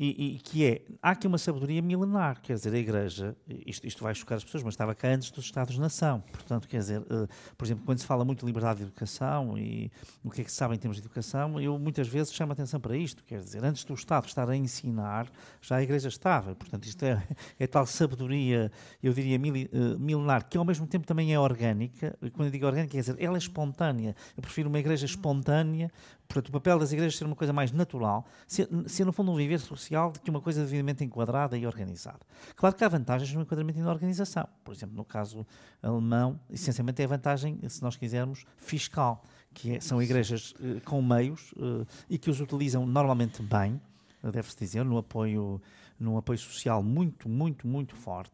[0.05, 4.03] e, e, que é, há aqui uma sabedoria milenar, quer dizer, a Igreja, isto, isto
[4.03, 7.65] vai chocar as pessoas, mas estava cá antes dos Estados-nação, portanto, quer dizer, uh, por
[7.65, 9.93] exemplo, quando se fala muito de liberdade de educação e
[10.25, 12.55] o que é que se sabe em termos de educação, eu muitas vezes chamo a
[12.55, 16.53] atenção para isto, quer dizer, antes do Estado estar a ensinar, já a Igreja estava,
[16.57, 17.25] portanto, isto é,
[17.61, 22.19] é tal sabedoria, eu diria, mil, uh, milenar, que ao mesmo tempo também é orgânica,
[22.33, 25.93] quando eu digo orgânica, quer dizer, ela é espontânea, eu prefiro uma Igreja espontânea,
[26.33, 29.37] Portanto, o papel das igrejas ser uma coisa mais natural, ser, ser no fundo um
[29.37, 32.21] viver social do que uma coisa devidamente enquadrada e organizada.
[32.57, 34.49] Claro que há vantagens no enquadramento e na organização.
[34.65, 35.47] Por exemplo, no caso
[35.83, 41.03] alemão, essencialmente é a vantagem, se nós quisermos, fiscal, que é, são igrejas uh, com
[41.03, 43.79] meios uh, e que os utilizam normalmente bem,
[44.23, 45.61] deve-se dizer, no apoio
[46.03, 48.33] num apoio social muito, muito, muito forte,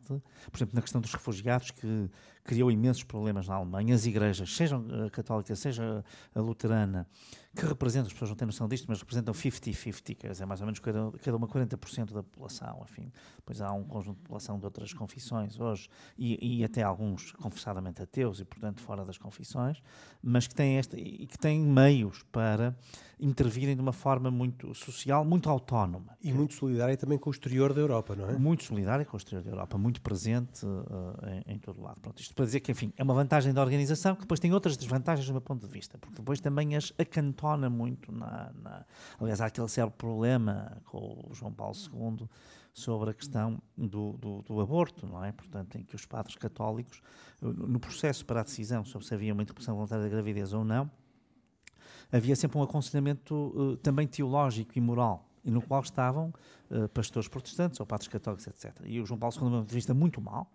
[0.50, 2.08] por exemplo, na questão dos refugiados, que
[2.42, 3.94] criou imensos problemas na Alemanha.
[3.94, 6.02] As igrejas, seja a católica, seja
[6.34, 7.06] a luterana,
[7.58, 10.66] que representam, as pessoas não têm noção disto, mas representam 50-50, quer dizer, mais ou
[10.66, 13.10] menos cada, cada uma 40% da população, enfim.
[13.36, 18.00] Depois há um conjunto de população de outras confissões hoje, e, e, até alguns confessadamente
[18.00, 19.82] ateus e, portanto, fora das confissões,
[20.22, 22.76] mas que têm, esta, e que têm meios para
[23.18, 26.16] intervirem de uma forma muito social, muito autónoma.
[26.22, 28.38] E muito solidária também com o exterior da Europa, não é?
[28.38, 32.00] Muito solidária com o exterior da Europa, muito presente uh, em, em, todo lado.
[32.00, 34.76] Pronto, isto para dizer que, enfim, é uma vantagem da organização, que depois tem outras
[34.76, 38.52] desvantagens do meu ponto de vista, porque depois também as acantona muito na...
[38.62, 38.84] na...
[39.20, 42.28] Aliás, há aquele certo problema com o João Paulo II
[42.72, 45.32] sobre a questão do, do, do, aborto, não é?
[45.32, 47.02] Portanto, em que os padres católicos,
[47.40, 50.90] no processo para a decisão sobre se havia uma interrupção voluntária da gravidez ou não,
[52.12, 56.32] havia sempre um aconselhamento uh, também teológico e moral, e no qual estavam
[56.70, 58.80] uh, pastores protestantes ou padres católicos, etc.
[58.84, 60.50] E o João Paulo II, de uma vista muito mal,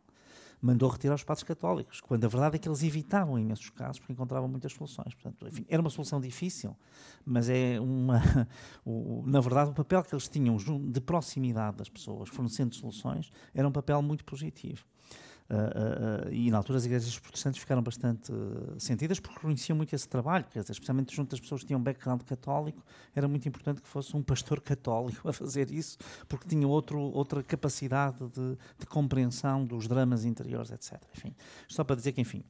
[0.63, 4.13] mandou retirar os padres católicos, quando a verdade é que eles evitavam imensos casos porque
[4.13, 5.13] encontravam muitas soluções.
[5.13, 6.75] Portanto, enfim, era uma solução difícil,
[7.25, 8.21] mas é uma.
[8.85, 13.67] O, na verdade, o papel que eles tinham de proximidade das pessoas, fornecendo soluções, era
[13.67, 14.85] um papel muito positivo.
[15.49, 18.31] Uh, uh, e na altura as igrejas protestantes ficaram bastante
[18.77, 21.83] sentidas porque reconheciam muito esse trabalho, quer dizer, especialmente junto das pessoas que tinham um
[21.83, 22.81] background católico,
[23.13, 25.97] era muito importante que fosse um pastor católico a fazer isso,
[26.29, 31.01] porque tinha outro, outra capacidade de, de compreensão dos dramas interiores, etc.
[31.15, 31.35] Enfim,
[31.67, 32.43] só para dizer que, enfim,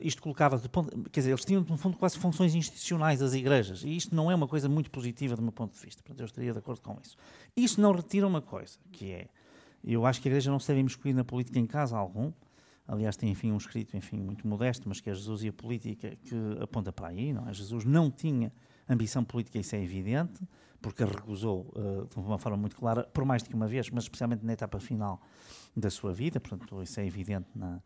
[0.00, 3.82] isto colocava, de ponto, quer dizer, eles tinham, no fundo, quase funções institucionais as igrejas,
[3.84, 6.26] e isto não é uma coisa muito positiva do meu ponto de vista, portanto, eu
[6.26, 7.16] estaria de acordo com isso.
[7.56, 9.28] Isso não retira uma coisa, que é
[9.94, 12.32] eu acho que a Igreja não se deve imiscuir na política em caso algum.
[12.88, 16.16] Aliás, tem enfim um escrito enfim, muito modesto, mas que é Jesus e a política
[16.22, 17.32] que aponta para aí.
[17.32, 17.52] Não é?
[17.52, 18.52] Jesus não tinha
[18.88, 20.40] ambição política, isso é evidente,
[20.80, 24.04] porque recusou uh, de uma forma muito clara, por mais de que uma vez, mas
[24.04, 25.20] especialmente na etapa final
[25.76, 27.80] da sua vida, portanto, isso é evidente na,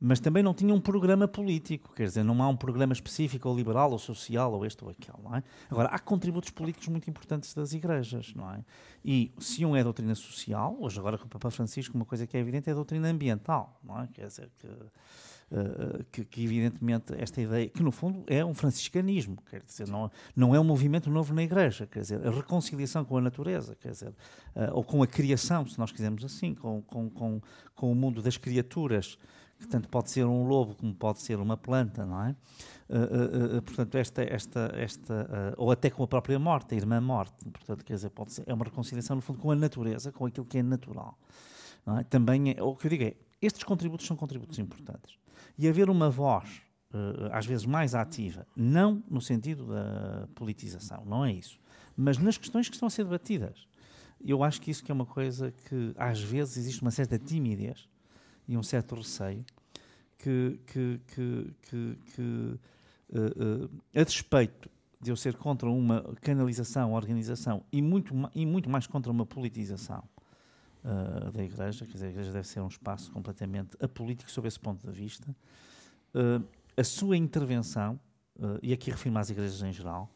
[0.00, 3.54] mas também não tinha um programa político, quer dizer, não há um programa específico ou
[3.54, 5.42] liberal ou social ou este ou aquele, não é?
[5.68, 8.64] Agora, há contributos políticos muito importantes das igrejas, não é?
[9.04, 12.34] E se um é doutrina social, hoje agora com o Papa Francisco, uma coisa que
[12.34, 14.06] é evidente é a doutrina ambiental, não é?
[14.06, 19.36] Quer dizer, que, uh, que, que, evidentemente esta ideia, que no fundo é um franciscanismo,
[19.50, 23.18] quer dizer, não, não é um movimento novo na igreja, quer dizer, a reconciliação com
[23.18, 27.10] a natureza, quer dizer, uh, ou com a criação, se nós quisermos assim, com, com,
[27.10, 27.40] com,
[27.74, 29.18] com o mundo das criaturas,
[29.60, 32.30] que tanto pode ser um lobo como pode ser uma planta, não é?
[32.88, 37.00] Uh, uh, uh, portanto, esta, esta, esta ou até com a própria morte, a irmã
[37.00, 40.26] morte, portanto, quer dizer, pode ser, é uma reconciliação no fundo com a natureza, com
[40.26, 41.16] aquilo que é natural.
[41.98, 42.02] É?
[42.04, 45.18] Também é, o que eu digo é, estes contributos são contributos importantes.
[45.58, 46.62] E haver uma voz,
[47.32, 51.58] às vezes mais ativa, não no sentido da politização, não é isso,
[51.96, 53.66] mas nas questões que estão a ser debatidas.
[54.22, 57.88] Eu acho que isso que é uma coisa que às vezes existe uma certa timidez
[58.50, 59.44] e um certo receio
[60.18, 64.68] que, que, que, que, que uh, uh, a despeito
[65.00, 70.02] de eu ser contra uma canalização, organização e muito, e muito mais contra uma politização
[70.84, 74.58] uh, da Igreja, quer dizer, a Igreja deve ser um espaço completamente apolítico sob esse
[74.58, 75.34] ponto de vista,
[76.76, 78.00] a sua intervenção,
[78.60, 80.10] e aqui refiro-me às igrejas em geral,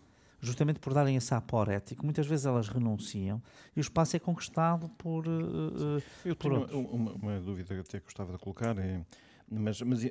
[0.45, 3.43] justamente por darem esse apor ético, muitas vezes elas renunciam
[3.75, 5.27] e o espaço é conquistado por.
[5.27, 9.01] Uh, Eu por tenho uma, uma, dúvida que até gostava de colocar, é,
[9.51, 10.03] mas, mas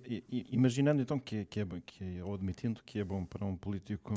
[0.52, 3.56] imaginando então que é, que, é, que é, ou admitindo que é bom para um
[3.56, 4.14] político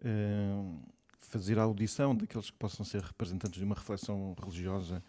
[0.00, 0.80] uh,
[1.20, 5.02] fazer a audição daqueles que possam ser representantes de uma reflexão religiosa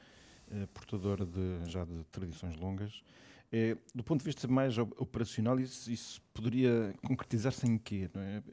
[0.76, 3.04] portadora de, já de tradições longas.
[3.96, 8.08] Do ponto de vista mais operacional, isso, isso poderia concretizar-se em quê?
[8.16, 8.44] É?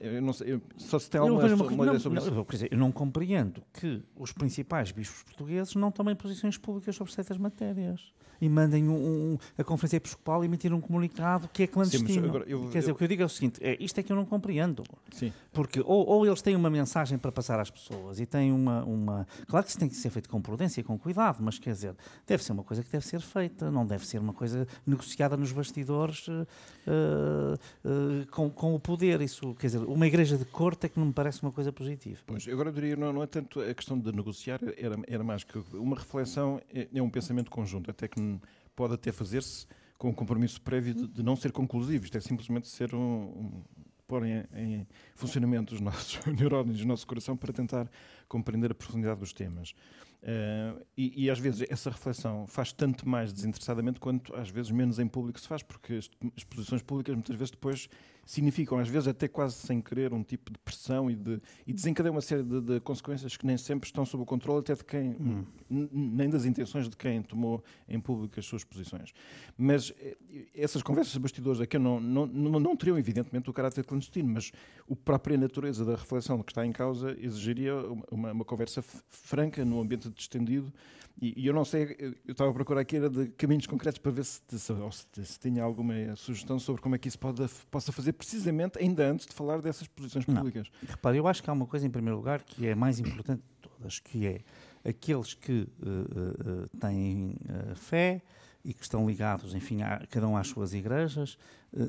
[0.00, 2.44] Eu não sei, eu, só se tem alguma eu, uma, uma ideia sobre não, isso.
[2.44, 7.12] Quer dizer, eu não compreendo que os principais bispos portugueses não tomem posições públicas sobre
[7.12, 8.94] certas matérias e mandem um,
[9.32, 12.08] um, a Conferência Episcopal emitir um comunicado que é clandestino.
[12.08, 13.98] Sim, agora, eu, Quer dizer, eu, o que eu digo é o seguinte: é, isto
[13.98, 14.82] é que eu não compreendo.
[15.12, 15.32] Sim.
[15.52, 19.26] Porque ou, ou, eles têm uma mensagem para passar às pessoas e têm uma, uma.
[19.46, 21.94] Claro que isso tem que ser feito com prudência e com cuidado, mas quer dizer,
[22.26, 25.52] deve ser uma coisa que deve ser feita, não deve ser uma coisa negociada nos
[25.52, 26.46] bastidores uh,
[26.92, 29.20] uh, com, com o poder.
[29.20, 32.20] Isso, quer dizer, uma igreja de corte é que não me parece uma coisa positiva.
[32.26, 35.44] Pois, agora eu diria, não, não é tanto a questão de negociar, era, era mais
[35.44, 38.40] que uma reflexão, é, é um pensamento conjunto, até que
[38.74, 39.66] pode até fazer-se
[39.98, 42.04] com um compromisso prévio de, de, não ser conclusivo.
[42.04, 43.62] Isto é simplesmente ser um, um
[44.06, 47.90] pôr em, em, funcionamento os nossos neurónios, o nosso coração para tentar
[48.28, 49.74] compreender a profundidade dos temas.
[50.22, 54.98] Uh, e, e, às vezes essa reflexão faz tanto mais desinteressadamente quanto às vezes menos
[54.98, 57.88] em público se faz, porque as, as posições públicas muitas vezes depois
[58.26, 62.12] significam, às vezes até quase sem querer, um tipo de pressão e, de, e desencadeiam
[62.12, 65.10] uma série de, de, consequências que nem sempre estão sob o controle até de quem,
[65.10, 65.44] hum.
[65.70, 69.14] nem das intenções de quem tomou em público as suas posições.
[69.56, 70.16] Mas eh,
[70.54, 74.50] essas conversas de bastidores aqui não, não, não, não teriam, evidentemente, o caráter clandestino, mas
[74.90, 77.76] a própria natureza da reflexão que está em causa exigiria
[78.10, 80.72] uma, uma conversa franca, num ambiente distendido,
[81.20, 84.12] e, e, eu não sei, eu estava a procurar aqui era de caminhos concretos para
[84.12, 87.90] ver se, se, se, se tinha alguma sugestão sobre como é que isso pode, possa
[87.90, 90.68] fazer, precisamente ainda antes de falar dessas posições públicas.
[90.82, 90.90] Não.
[90.90, 93.68] Repare, eu acho que há uma coisa em primeiro lugar que é mais importante de
[93.68, 94.40] todas, que é
[94.88, 98.22] aqueles que uh, uh, têm uh, fé
[98.64, 101.38] e que estão ligados, enfim, a, cada um às suas igrejas,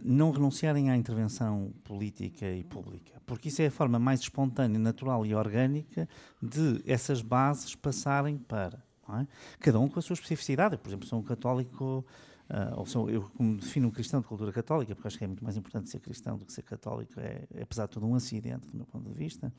[0.04, 5.26] não renunciarem à intervenção política e pública, porque isso é a forma mais espontânea, natural
[5.26, 6.08] e orgânica
[6.40, 8.84] de essas bases passarem para
[9.16, 9.28] é?
[9.60, 10.78] Cada um com a sua especificidade.
[10.78, 12.06] Por exemplo, sou um católico,
[12.50, 15.28] uh, ou sou, eu como defino um cristão de cultura católica, porque acho que é
[15.28, 18.16] muito mais importante ser cristão do que ser católico, é, é apesar de tudo um
[18.16, 19.52] acidente, do meu ponto de vista.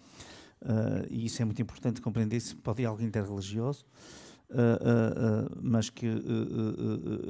[0.61, 3.85] Uh, e isso é muito importante compreender isso, pode ir algo interreligioso.
[4.51, 6.07] Uh, mas que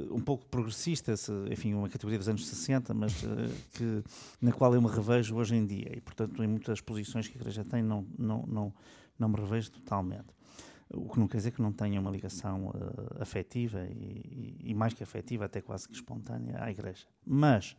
[0.09, 3.13] um pouco progressista, se, enfim, uma categoria dos anos 60, mas
[3.73, 4.01] que,
[4.41, 5.91] na qual eu me revejo hoje em dia.
[5.97, 8.73] E, portanto, em muitas posições que a Igreja tem, não, não, não,
[9.19, 10.38] não me revejo totalmente.
[10.91, 14.73] O que não quer dizer que não tenha uma ligação uh, afetiva e, e, e,
[14.73, 17.05] mais que afetiva, até quase que espontânea à Igreja.
[17.25, 17.77] Mas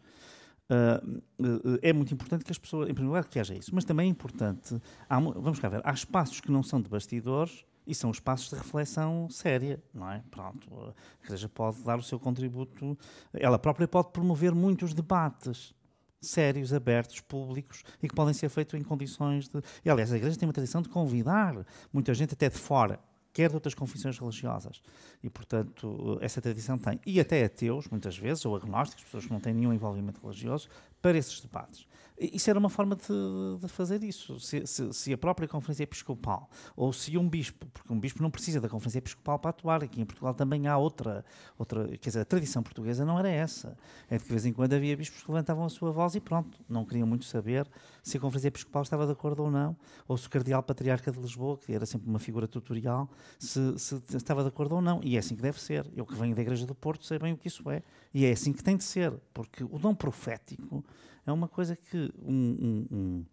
[0.70, 3.74] uh, é muito importante que as pessoas, em primeiro lugar, que haja isso.
[3.74, 7.64] Mas também é importante, há, vamos cá ver, há espaços que não são de bastidores
[7.86, 10.22] e são espaços de reflexão séria, não é?
[10.30, 12.96] Pronto, a Igreja pode dar o seu contributo,
[13.32, 15.74] ela própria pode promover muitos debates
[16.20, 19.60] sérios, abertos, públicos e que podem ser feitos em condições de.
[19.84, 23.00] E, aliás, a Igreja tem uma tradição de convidar muita gente até de fora,
[23.32, 24.82] quer de outras confissões religiosas.
[25.22, 27.00] E, portanto, essa tradição tem.
[27.06, 30.68] E até ateus, muitas vezes, ou agnósticos, pessoas que não têm nenhum envolvimento religioso,
[31.00, 31.86] para esses debates.
[32.20, 34.38] Isso era uma forma de, de fazer isso.
[34.38, 38.30] Se, se, se, a própria Conferência Episcopal, ou se um bispo, porque um bispo não
[38.30, 41.24] precisa da Conferência Episcopal para atuar, aqui em Portugal também há outra,
[41.58, 43.74] outra quer dizer, a tradição portuguesa não era essa.
[44.10, 46.20] É de que de vez em quando havia bispos que levantavam a sua voz e
[46.20, 47.66] pronto, não queriam muito saber
[48.02, 49.74] se a Conferência Episcopal estava de acordo ou não,
[50.06, 53.08] ou se o Cardeal Patriarca de Lisboa, que era sempre uma figura tutorial,
[53.38, 55.00] se, se estava de acordo ou não.
[55.02, 55.90] E é assim que deve ser.
[55.96, 57.82] Eu que venho da Igreja do Porto sei bem o que isso é.
[58.12, 60.84] E é assim que tem de ser, porque o dom profético
[61.26, 63.24] é uma coisa que um, um,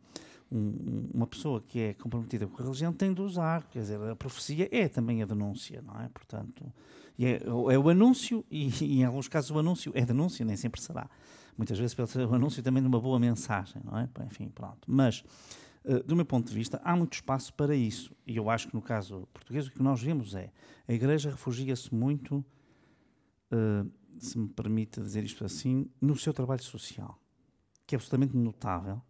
[0.52, 3.68] um, uma pessoa que é comprometida com a religião tem de usar.
[3.70, 6.10] Quer dizer, a profecia é também a denúncia, não é?
[6.10, 6.72] Portanto,
[7.20, 10.82] é, é, o anúncio, e, e, em alguns casos o anúncio é denúncia, nem sempre
[10.82, 11.10] será.
[11.58, 14.08] Muitas vezes pode ser o anúncio também de uma boa mensagem, não é?
[14.28, 14.80] Enfim, pronto.
[14.86, 15.24] Mas,
[15.84, 18.16] uh, do meu ponto de vista, há muito espaço para isso.
[18.28, 20.52] E eu acho que no caso português o que nós vemos é
[20.88, 22.46] a Igreja refugia-se muito,
[23.52, 27.20] uh, se me permite dizer isto assim, no seu trabalho social
[27.88, 29.02] que é absolutamente notável,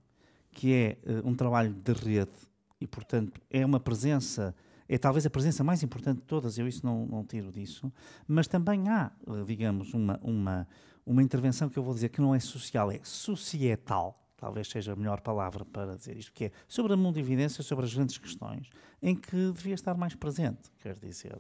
[0.52, 2.32] que é uh, um trabalho de rede
[2.80, 4.56] e, portanto, é uma presença,
[4.88, 7.92] é talvez a presença mais importante de todas, eu isso não, não tiro disso,
[8.28, 10.68] mas também há, uh, digamos, uma, uma,
[11.04, 14.96] uma intervenção que eu vou dizer que não é social, é societal, talvez seja a
[14.96, 18.70] melhor palavra para dizer isto, que é sobre a mundividência, sobre as grandes questões,
[19.02, 21.36] em que devia estar mais presente, quer dizer,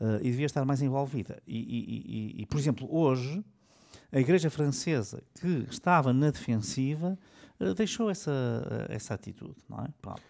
[0.00, 1.42] uh, e devia estar mais envolvida.
[1.46, 3.44] E, e, e, e, por exemplo, hoje,
[4.16, 7.18] a Igreja Francesa, que estava na defensiva,
[7.60, 8.30] eh, deixou essa,
[8.88, 9.88] eh, essa atitude, não é?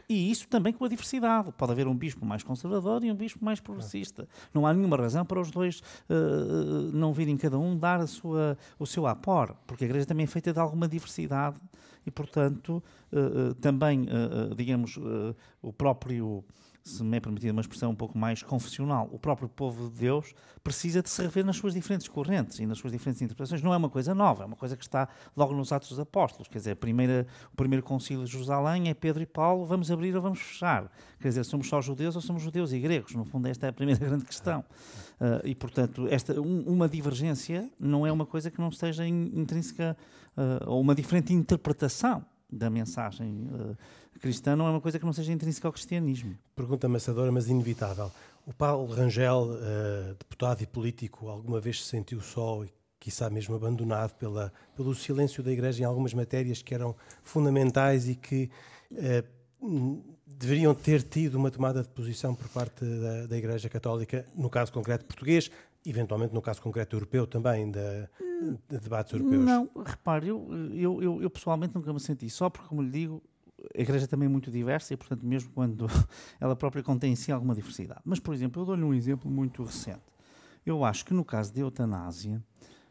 [0.09, 1.53] E isso também com a diversidade.
[1.53, 4.29] Pode haver um bispo mais conservador e um bispo mais progressista.
[4.53, 5.79] Não há nenhuma razão para os dois
[6.11, 10.25] uh, não virem cada um dar a sua, o seu apor, porque a igreja também
[10.25, 11.57] é feita de alguma diversidade
[12.05, 14.09] e, portanto, uh, uh, também,
[14.57, 14.99] digamos,
[15.62, 16.44] o próprio
[16.87, 20.33] se me é permitida uma expressão um pouco mais confessional, o próprio povo de Deus
[20.62, 23.61] precisa de se rever nas suas diferentes correntes e nas suas diferentes interpretações.
[23.61, 26.46] Não é uma coisa nova, é uma coisa que está logo nos Atos dos Apóstolos.
[26.46, 30.14] Quer dizer, a primeira, o primeiro concílio de Jerusalém é Pedro e Paulo, vamos abrir
[30.14, 30.90] ou vamos fechar.
[31.18, 33.14] Quer dizer, somos só judeus ou somos judeus e gregos?
[33.14, 34.61] No fundo, esta é a primeira grande questão.
[35.20, 39.33] Uh, e, portanto, esta, um, uma divergência não é uma coisa que não esteja in,
[39.35, 39.96] intrínseca
[40.37, 43.77] uh, ou uma diferente interpretação da mensagem uh,
[44.21, 46.37] cristã não é uma coisa que não seja intrínseca ao cristianismo.
[46.55, 48.11] Pergunta amassadora, mas inevitável.
[48.47, 53.55] O Paulo Rangel, uh, deputado e político, alguma vez se sentiu só e, quiçá mesmo
[53.55, 58.51] abandonado pela, pelo silêncio da Igreja em algumas matérias que eram fundamentais e que
[58.93, 64.51] uh, deveriam ter tido uma tomada de posição por parte da, da Igreja Católica, no
[64.51, 65.51] caso concreto português,
[65.87, 68.09] eventualmente no caso concreto europeu também, de,
[68.68, 69.44] de debates europeus?
[69.44, 73.22] Não, repare, eu, eu, eu, eu, pessoalmente nunca me senti só, porque, como lhe digo,
[73.77, 75.87] a igreja também é muito diversa e, portanto, mesmo quando
[76.40, 78.01] ela própria contém em si alguma diversidade.
[78.05, 80.03] Mas, por exemplo, eu dou-lhe um exemplo muito recente.
[80.64, 82.42] Eu acho que no caso de eutanásia,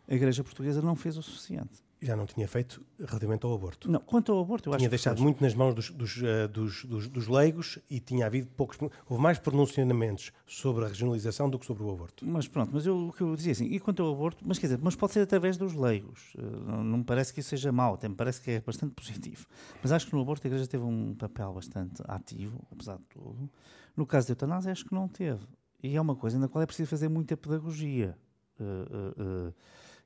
[0.07, 3.89] a igreja portuguesa não fez o suficiente já não tinha feito relativamente ao aborto.
[3.89, 6.85] Não, quanto ao aborto, eu tinha acho deixado muito nas mãos dos, dos, uh, dos,
[6.85, 8.77] dos, dos, leigos e tinha havido poucos.
[9.09, 12.25] Houve mais pronunciamentos sobre a regionalização do que sobre o aborto.
[12.25, 14.67] Mas pronto, mas eu, o que eu dizia assim, e quanto ao aborto, mas quer
[14.67, 16.33] dizer, mas pode ser através dos leigos.
[16.35, 18.93] Uh, não, não, me parece que isso seja mau, até me parece que é bastante
[18.93, 19.45] positivo.
[19.81, 23.49] Mas acho que no aborto a Igreja teve um papel bastante ativo, apesar de tudo.
[23.95, 25.45] No caso da eutanásia, acho que não teve.
[25.81, 28.17] E é uma coisa na qual é preciso fazer muita pedagogia.
[28.59, 29.53] Uh,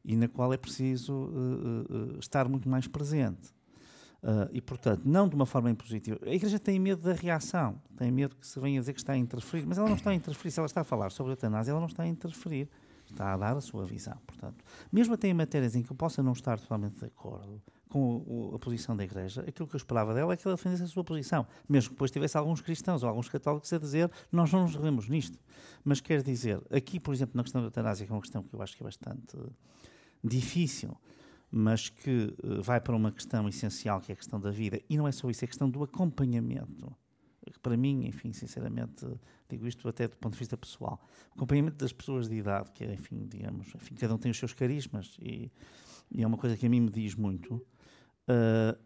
[0.10, 3.54] e na qual é preciso uh, uh, estar muito mais presente.
[4.24, 6.20] Uh, e, portanto, não de uma forma impositiva.
[6.26, 9.14] A Igreja tem medo da reação, tem medo que se venha a dizer que está
[9.14, 10.50] a interferir, mas ela não está a interferir.
[10.50, 12.68] Se ela está a falar sobre a eutanásia, ela não está a interferir.
[13.06, 14.18] Está a dar a sua visão.
[14.26, 18.18] Portanto, mesmo até em matérias em que eu possa não estar totalmente de acordo com
[18.28, 20.88] o, a posição da Igreja, aquilo que eu esperava dela é que ela defendesse a
[20.88, 21.46] sua posição.
[21.68, 25.08] Mesmo que depois tivesse alguns cristãos ou alguns católicos a dizer nós não nos revemos
[25.08, 25.40] nisto.
[25.84, 28.54] Mas quer dizer, aqui, por exemplo, na questão da eutanásia, que é uma questão que
[28.54, 29.38] eu acho que é bastante
[30.24, 30.96] difícil,
[31.52, 34.98] mas que uh, vai para uma questão essencial, que é a questão da vida, e
[34.98, 36.96] não é só isso, é a questão do acompanhamento.
[37.64, 39.08] Para mim, enfim, sinceramente,
[39.50, 41.02] digo isto até do ponto de vista pessoal.
[41.32, 44.38] O acompanhamento das pessoas de idade, que é, enfim, digamos, enfim, cada um tem os
[44.38, 45.52] seus carismas, e,
[46.12, 47.56] e é uma coisa que a mim me diz muito.
[48.28, 48.78] Uh,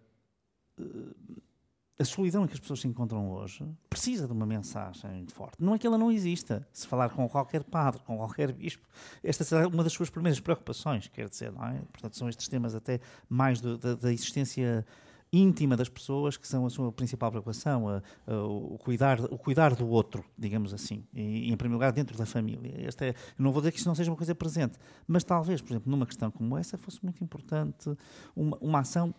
[2.00, 5.58] a solidão em que as pessoas se encontram hoje precisa de uma mensagem forte.
[5.60, 6.68] Não é que ela não exista.
[6.72, 8.88] Se falar com qualquer padre, com qualquer bispo,
[9.24, 11.82] esta será uma das suas primeiras preocupações, quer dizer, não é?
[11.92, 14.86] Portanto, são estes temas até mais do, da, da, existência
[15.32, 19.76] íntima das pessoas que são a sua principal preocupação, a, a, o, cuidar, o cuidar
[19.76, 22.72] do outro, digamos assim, e, em primeiro lugar dentro da família.
[23.02, 25.92] É, não vou dizer que isto não seja uma coisa presente, mas talvez, por exemplo,
[25.92, 27.96] numa questão como essa, fosse muito importante
[28.36, 29.14] uma, uma ação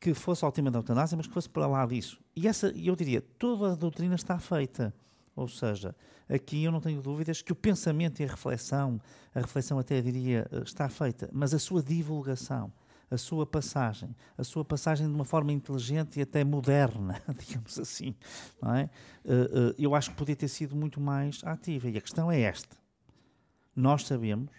[0.00, 2.18] que fosse ao tema da eutanásia, mas que fosse para lá disso.
[2.34, 4.94] E essa, eu diria, toda a doutrina está feita.
[5.36, 5.94] Ou seja,
[6.28, 9.00] aqui eu não tenho dúvidas que o pensamento e a reflexão,
[9.34, 12.72] a reflexão até diria, está feita, mas a sua divulgação,
[13.10, 18.14] a sua passagem, a sua passagem de uma forma inteligente e até moderna, digamos assim,
[18.60, 18.90] não é?
[19.24, 21.90] Uh, uh, eu acho que podia ter sido muito mais ativa.
[21.90, 22.76] E a questão é esta:
[23.74, 24.50] nós sabemos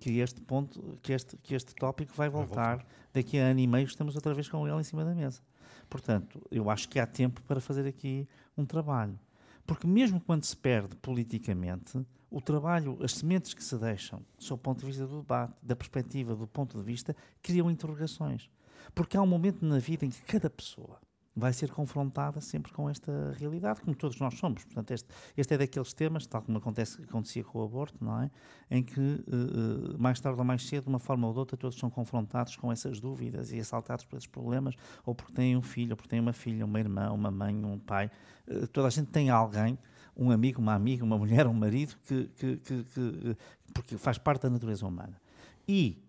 [0.00, 2.86] que este ponto, que este, que este tópico vai voltar, vai voltar.
[3.12, 5.40] daqui a ano e meio, estamos outra vez com ele em cima da mesa.
[5.88, 9.18] Portanto, eu acho que há tempo para fazer aqui um trabalho.
[9.66, 14.62] Porque mesmo quando se perde politicamente, o trabalho, as sementes que se deixam, sob o
[14.62, 18.50] ponto de vista do debate, da perspectiva, do ponto de vista, criam interrogações.
[18.94, 21.00] Porque há um momento na vida em que cada pessoa
[21.36, 24.64] vai ser confrontada sempre com esta realidade, como todos nós somos.
[24.64, 28.30] Portanto, este, este é daqueles temas, tal como acontece, acontecia com o aborto, não é?
[28.70, 31.78] Em que, uh, mais tarde ou mais cedo, de uma forma ou de outra, todos
[31.78, 34.74] são confrontados com essas dúvidas e assaltados por esses problemas,
[35.04, 37.78] ou porque têm um filho, ou porque têm uma filha, uma irmã, uma mãe, um
[37.78, 38.10] pai.
[38.48, 39.78] Uh, toda a gente tem alguém,
[40.16, 43.36] um amigo, uma amiga, uma mulher, um marido, que, que, que, que
[43.74, 45.20] porque faz parte da natureza humana.
[45.68, 46.02] E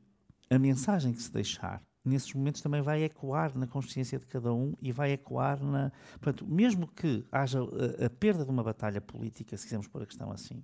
[0.50, 4.74] a mensagem que se deixar nesses momentos também vai ecoar na consciência de cada um
[4.82, 5.91] e vai ecoar na.
[6.20, 10.05] Portanto, mesmo que haja a, a perda de uma batalha política, se quisermos pôr a
[10.05, 10.64] questão assim,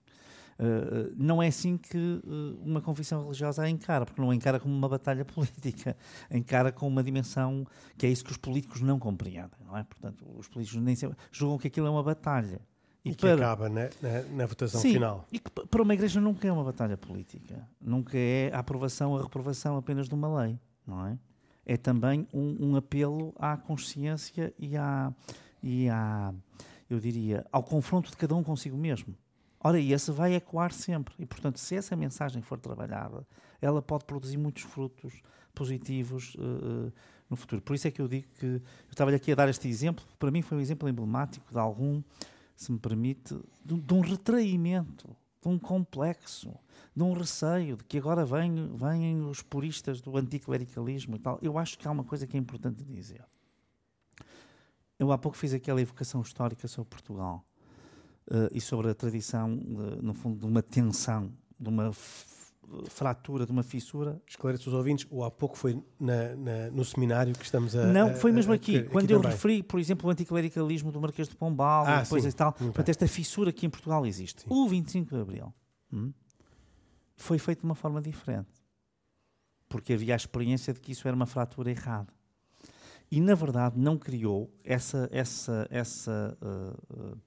[0.54, 4.60] Uh, não é assim que uh, uma confissão religiosa a encara, porque não a encara
[4.60, 5.98] como uma batalha política,
[6.30, 7.66] encara com uma dimensão
[7.98, 9.84] que é isso que os políticos não compreendem, não é?
[9.84, 12.62] Portanto, os políticos nem sempre julgam que aquilo é uma batalha.
[13.04, 13.34] E, e que para...
[13.34, 15.28] acaba na, na, na votação Sim, final.
[15.32, 19.20] E que para uma igreja nunca é uma batalha política, nunca é a aprovação ou
[19.20, 21.18] a reprovação apenas de uma lei, não é?
[21.66, 25.14] É também um, um apelo à consciência e à,
[25.62, 26.34] e à,
[26.90, 29.16] eu diria, ao confronto de cada um consigo mesmo.
[29.60, 31.16] Ora, e esse vai ecoar sempre.
[31.18, 33.26] E, portanto, se essa mensagem for trabalhada,
[33.62, 35.22] ela pode produzir muitos frutos
[35.56, 36.92] positivos uh,
[37.30, 37.62] no futuro.
[37.62, 38.62] Por isso é que eu digo que eu
[38.92, 42.04] estava aqui a dar este exemplo, para mim foi um exemplo emblemático de algum,
[42.56, 46.54] se me permite, de, de um retraimento, de um complexo,
[46.96, 51.40] de um receio de que agora vêm, vêm os puristas do anticlericalismo e tal.
[51.42, 53.26] Eu acho que há uma coisa que é importante dizer.
[55.00, 57.44] Eu há pouco fiz aquela evocação histórica sobre Portugal
[58.30, 61.92] uh, e sobre a tradição, de, no fundo, de uma tensão, de uma
[62.90, 64.22] fratura, de uma fissura.
[64.28, 67.88] Esclarece os ouvintes, ou há pouco foi na, na, no seminário que estamos a.
[67.88, 68.78] Não, foi mesmo aqui.
[68.78, 69.32] A, quando eu também.
[69.32, 72.54] referi, por exemplo, o anticlericalismo do Marquês de Pombal ah, e e tal.
[72.54, 74.44] Portanto, esta fissura que em Portugal existe.
[74.44, 74.48] Sim.
[74.50, 75.54] O 25 de Abril.
[75.92, 76.14] Hum?
[77.16, 78.52] Foi feito de uma forma diferente.
[79.68, 82.14] Porque havia a experiência de que isso era uma fratura errada.
[83.12, 87.18] E, na verdade, não criou essa, essa, essa, uh,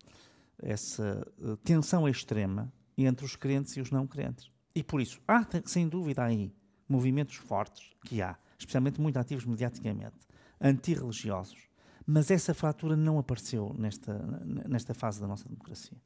[0.59, 4.51] essa uh, tensão extrema entre os crentes e os não crentes.
[4.75, 6.53] E por isso, há, sem dúvida, aí
[6.89, 10.17] movimentos fortes que há, especialmente muito ativos mediaticamente,
[10.61, 11.69] antirreligiosos,
[12.07, 14.15] mas essa fratura não apareceu nesta,
[14.69, 15.99] nesta fase da nossa democracia.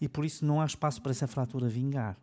[0.00, 2.16] E por isso não há espaço para essa fratura vingar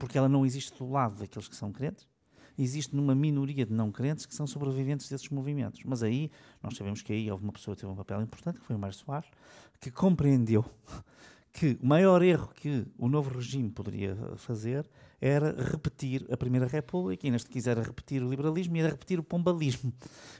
[0.00, 2.08] porque ela não existe do lado daqueles que são crentes,
[2.58, 5.82] existe numa minoria de não crentes que são sobreviventes desses movimentos.
[5.84, 6.30] Mas aí,
[6.62, 8.78] nós sabemos que aí houve uma pessoa que teve um papel importante, que foi o
[8.78, 9.28] Mário Soares,
[9.78, 10.64] que compreendeu
[11.52, 14.88] que o maior erro que o novo regime poderia fazer
[15.20, 19.22] era repetir a Primeira República, e neste quiser repetir o liberalismo, e era repetir o
[19.22, 19.92] pombalismo.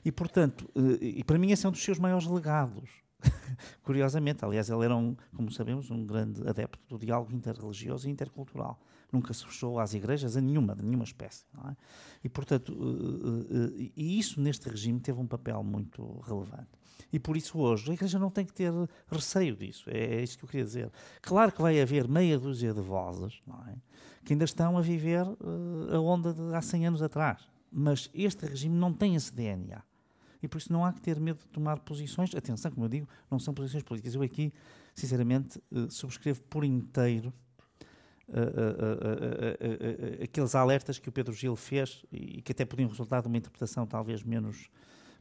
[0.03, 2.89] E, portanto, eh, e para mim esse é um dos seus maiores legados.
[3.85, 8.81] Curiosamente, aliás, ele era, um, como sabemos, um grande adepto do diálogo interreligioso e intercultural
[9.13, 11.45] nunca se fechou às igrejas, a nenhuma, de nenhuma espécie.
[11.69, 11.77] É?
[12.25, 16.69] E, portanto, uh, uh, e isso neste regime teve um papel muito relevante.
[17.13, 18.73] E por isso hoje a Igreja não tem que ter
[19.09, 19.89] receio disso.
[19.91, 20.93] É, é isso que eu queria dizer.
[21.23, 23.75] Claro que vai haver meia dúzia de vozes é?
[24.25, 25.27] que ainda estão a viver
[25.93, 27.49] a onda de há 100 anos atrás.
[27.73, 29.83] Mas este regime não tem esse DNA.
[30.43, 32.35] E por isso não há que ter medo de tomar posições.
[32.35, 34.15] Atenção, como eu digo, não são posições políticas.
[34.15, 34.53] Eu aqui,
[34.95, 37.33] sinceramente, subscrevo por inteiro
[38.31, 43.29] uh, uh, aqueles alertas que o Pedro Gil fez e que até podiam resultar de
[43.29, 44.71] uma interpretação talvez menos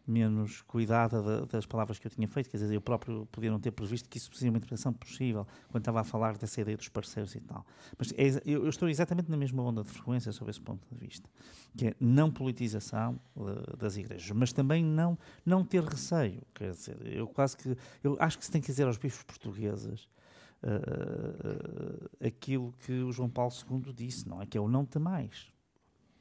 [0.09, 3.71] menos cuidada das palavras que eu tinha feito, quer dizer, eu próprio podia não ter
[3.71, 7.35] previsto que isso seria uma interpretação possível quando estava a falar dessa ideia dos parceiros
[7.35, 7.65] e tal.
[7.97, 10.97] Mas é, eu, eu, estou exatamente na mesma onda de frequência sobre esse ponto de
[10.99, 11.29] vista,
[11.77, 16.97] que é não politização uh, das igrejas, mas também não não ter receio, quer dizer,
[17.05, 20.07] eu quase que eu acho que se tem que dizer aos bispos portugueses
[20.63, 24.45] uh, aquilo que o João Paulo II disse, não é?
[24.45, 25.47] Que é o não temais.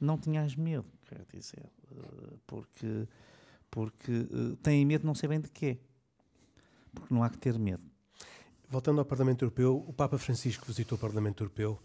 [0.00, 3.08] Não tenhas medo, quer dizer, uh, porque,
[3.70, 5.78] porque uh, têm medo não sei bem de quê.
[6.94, 7.82] Porque não há que ter medo.
[8.70, 11.80] Voltando ao Parlamento Europeu, o Papa Francisco visitou o Parlamento Europeu,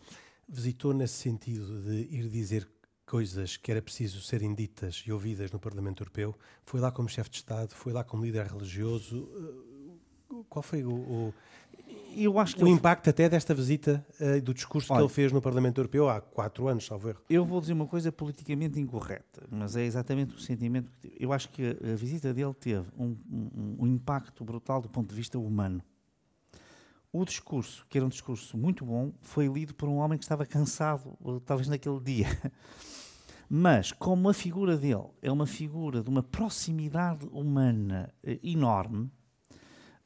[0.48, 2.68] visitou nesse sentido de ir dizer
[3.06, 6.36] coisas que era preciso serem ditas e ouvidas no Parlamento Europeu,
[6.66, 9.30] foi lá como chefe de Estado, foi lá como líder religioso.
[10.50, 11.34] Qual foi o, o
[12.16, 15.14] eu acho que o ele- impacto até desta visita eh, do discurso Olha, que ele
[15.14, 17.20] fez no Parlamento Europeu há quatro anos, salvo erro.
[17.30, 21.16] Eu vou dizer uma coisa politicamente incorreta, mas é exatamente o sentimento que tive.
[21.20, 25.10] Eu acho que a, a visita dele teve um, um- um impacto brutal do ponto
[25.10, 25.82] de vista humano.
[27.12, 30.46] O discurso, que era um discurso muito bom, foi lido por um homem que estava
[30.46, 32.28] cansado, eh, talvez naquele dia.
[33.50, 39.12] Mas, como a figura dele é uma figura de uma proximidade humana eh, enorme,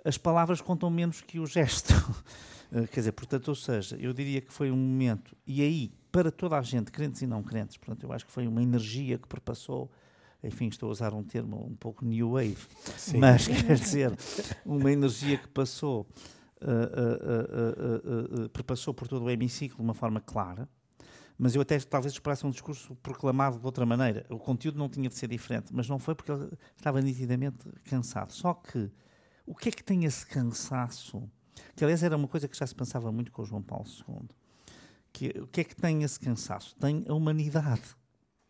[0.07, 1.93] as palavras contam menos que o gesto.
[2.69, 6.29] Eh, Quer dizer, portanto, ou seja, eu diria que foi um momento, e aí, para
[6.29, 9.25] toda a gente, crentes e não crentes, portanto, eu acho que foi uma energia que
[9.25, 9.89] perpassou,
[10.43, 12.57] enfim, estou a usar um termo um pouco new wave,
[12.97, 13.19] Sim.
[13.19, 14.13] mas quer dizer,
[14.65, 16.05] uma energia que passou,
[16.61, 16.73] uh, uh,
[17.23, 20.67] uh, uh, uh, uh, perpassou por todo o hemiciclo de uma forma clara,
[21.37, 24.25] mas eu até talvez esperasse um discurso proclamado de outra maneira.
[24.29, 28.33] O conteúdo não tinha de ser diferente, mas não foi porque ele estava nitidamente cansado.
[28.33, 28.91] Só que
[29.47, 31.23] o que é que tem esse cansaço?
[31.75, 34.27] Que aliás era uma coisa que já se pensava muito com o João Paulo II.
[35.11, 36.75] Que, o que é que tem esse cansaço?
[36.75, 37.95] Tem a humanidade.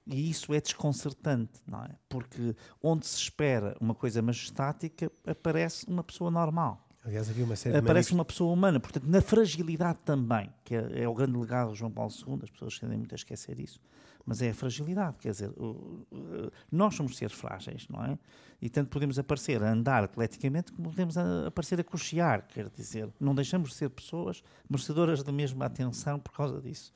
[0.06, 1.95] E isso é desconcertante, não é?
[2.10, 6.88] Porque onde se espera uma coisa majestática, aparece uma pessoa normal.
[7.06, 8.80] Aliás, havia uma série de Aparece uma pessoa humana.
[8.80, 12.50] Portanto, na fragilidade também, que é, é o grande legado de João Paulo II, as
[12.50, 13.80] pessoas tendem muito a esquecer isso,
[14.28, 15.15] mas é a fragilidade.
[15.19, 15.51] Quer dizer,
[16.69, 18.19] nós somos seres frágeis, não é?
[18.61, 22.45] E tanto podemos aparecer a andar atleticamente como podemos aparecer a cochear.
[22.47, 26.91] Quer dizer, não deixamos de ser pessoas merecedoras da mesma atenção por causa disso.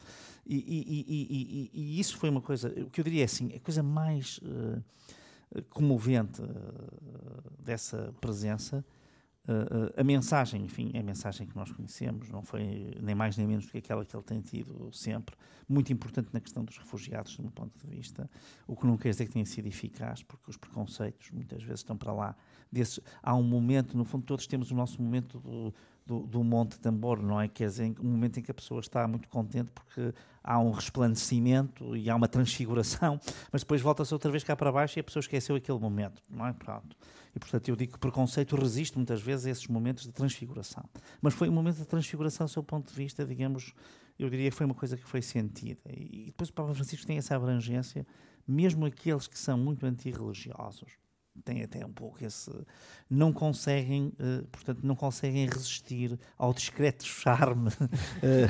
[0.46, 3.60] E, e- e- e- isso foi uma coisa, o que eu diria é assim, a
[3.60, 6.46] coisa mais eh, comovente eh,
[7.64, 8.84] dessa presença
[9.48, 13.36] Uh, uh, a mensagem, enfim, é a mensagem que nós conhecemos, não foi nem mais
[13.38, 15.36] nem menos do que aquela que ele tem tido sempre,
[15.68, 18.30] muito importante na questão dos refugiados, do meu ponto de vista,
[18.68, 21.98] o que não quer dizer que tenha sido eficaz, porque os preconceitos muitas vezes estão
[21.98, 22.36] para lá.
[23.24, 25.74] Há um momento, no fundo, todos temos o nosso momento do,
[26.12, 27.48] do, do Monte Tambor, não é?
[27.48, 31.96] Quer dizer, um momento em que a pessoa está muito contente porque há um resplandecimento
[31.96, 33.18] e há uma transfiguração,
[33.50, 36.46] mas depois volta-se outra vez cá para baixo e a pessoa esqueceu aquele momento, não
[36.46, 36.52] é?
[36.52, 36.98] Pronto.
[37.34, 40.84] E, portanto, eu digo que o preconceito resiste muitas vezes a esses momentos de transfiguração.
[41.22, 43.74] Mas foi um momento de transfiguração, do seu ponto de vista, digamos,
[44.20, 45.80] eu diria que foi uma coisa que foi sentida.
[45.90, 48.06] E depois o Papa Francisco tem essa abrangência,
[48.46, 50.92] mesmo aqueles que são muito antirreligiosos,
[51.44, 52.52] têm até um pouco esse.
[53.10, 57.70] não conseguem, eh, portanto, não conseguem resistir ao discreto charme
[58.22, 58.48] eh,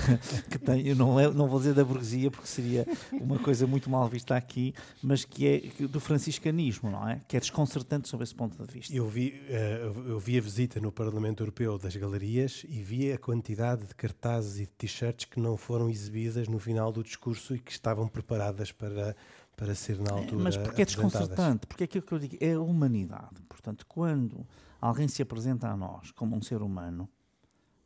[0.49, 0.87] que tem.
[0.87, 4.35] Eu não, é- não vou dizer da burguesia, porque seria uma coisa muito mal vista
[4.35, 7.21] aqui, mas que é do franciscanismo, não é?
[7.27, 8.93] Que é desconcertante sob esse ponto de vista.
[8.93, 13.17] Eu vi, eh, eu vi a visita no Parlamento Europeu das galerias e vi a
[13.17, 17.59] quantidade de cartazes e de t-shirts que não foram exibidas no final do discurso e
[17.59, 19.15] que estavam preparadas para,
[19.61, 22.53] para ser na altura Mas porque é desconcertante, porque é aquilo que eu digo, é
[22.53, 23.43] a humanidade.
[23.47, 24.43] Portanto, quando
[24.81, 27.07] alguém se apresenta a nós como um ser humano,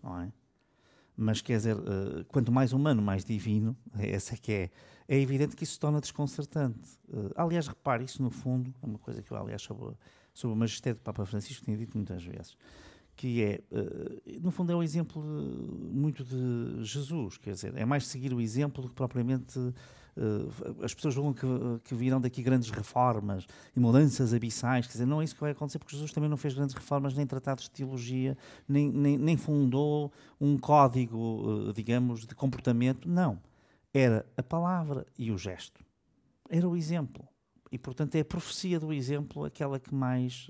[0.02, 0.32] não é?
[1.18, 4.70] Mas quer dizer, eh, quanto mais humano, mais divino, essa é que é.
[5.08, 6.98] É evidente que isso se torna desconcertante.
[7.14, 9.98] Eh, aliás, repare, isso no fundo, é uma coisa que eu, aliás, sobre,
[10.34, 12.58] sobre o magistério do Papa Francisco tenho dito muitas vezes,
[13.16, 18.08] que é, eh, no fundo, é o exemplo muito de Jesus, quer dizer, é mais
[18.08, 19.60] seguir o exemplo do que propriamente
[20.18, 21.48] eh, as pessoas julgam que,
[21.84, 23.46] que virão daqui grandes reformas
[23.76, 26.38] e mudanças abissais, quer dizer, não é isso que vai acontecer, porque Jesus também não
[26.38, 28.38] fez grandes reformas, nem tratados de teologia,
[28.68, 33.40] nem, nem, nem fundou um código, eh, digamos, de comportamento, não.
[33.94, 35.84] Era a palavra e o gesto.
[36.50, 37.28] Era o exemplo.
[37.72, 40.48] E, portanto, é a profecia do exemplo aquela que mais.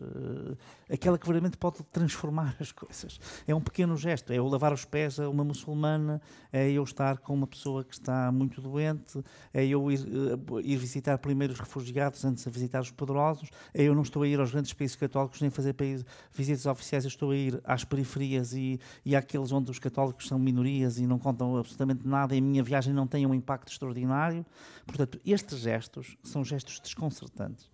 [0.90, 3.20] eh, aquela que verdadeiramente pode transformar as coisas.
[3.48, 4.32] É um pequeno gesto.
[4.34, 7.94] É eu lavar os pés a uma muçulmana, é eu estar com uma pessoa que
[7.94, 12.82] está muito doente, é eu ir, eh, ir visitar primeiro os refugiados antes de visitar
[12.82, 16.06] os poderosos, é eu não estou a ir aos grandes países católicos nem fazer países,
[16.34, 20.38] visitas oficiais, eu estou a ir às periferias e, e àqueles onde os católicos são
[20.38, 24.46] minorias e não contam absolutamente nada e a minha viagem não tem um impacto extraordinário.
[24.86, 27.70] Portanto, estes gestos são gestos desconcertantes,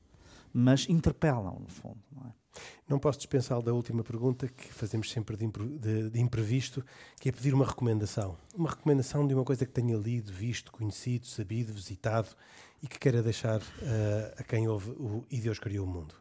[0.53, 1.99] mas interpelam, no fundo.
[2.11, 2.34] Não é?
[2.88, 6.84] Não posso dispensar da última pergunta que fazemos sempre de, de- de imprevisto,
[7.19, 8.38] que é pedir uma recomendação.
[8.53, 12.27] Uma recomendação de uma coisa que tenha lido, visto, conhecido, sabido, visitado
[12.84, 16.13] e que queira deixar eh, a quem ouve o E Deus Criou o Mundo.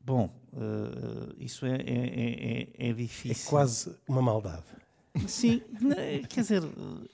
[0.00, 3.48] Bom, eh, isso é, é- é- é- é É difícil.
[3.48, 4.66] quase uma maldade.
[5.28, 6.62] Sim, né, quer dizer,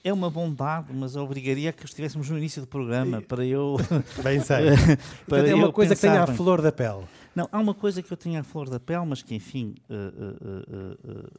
[0.03, 3.77] é uma bondade, mas obrigaria a que estivéssemos no início do programa para eu.
[4.23, 4.71] Bem sei.
[5.27, 6.35] para Portanto, é uma eu coisa que tenha bem.
[6.35, 7.05] flor da pele.
[7.35, 9.93] Não, há uma coisa que eu tenho à flor da pele, mas que, enfim, eh,
[9.93, 11.29] eh, eh,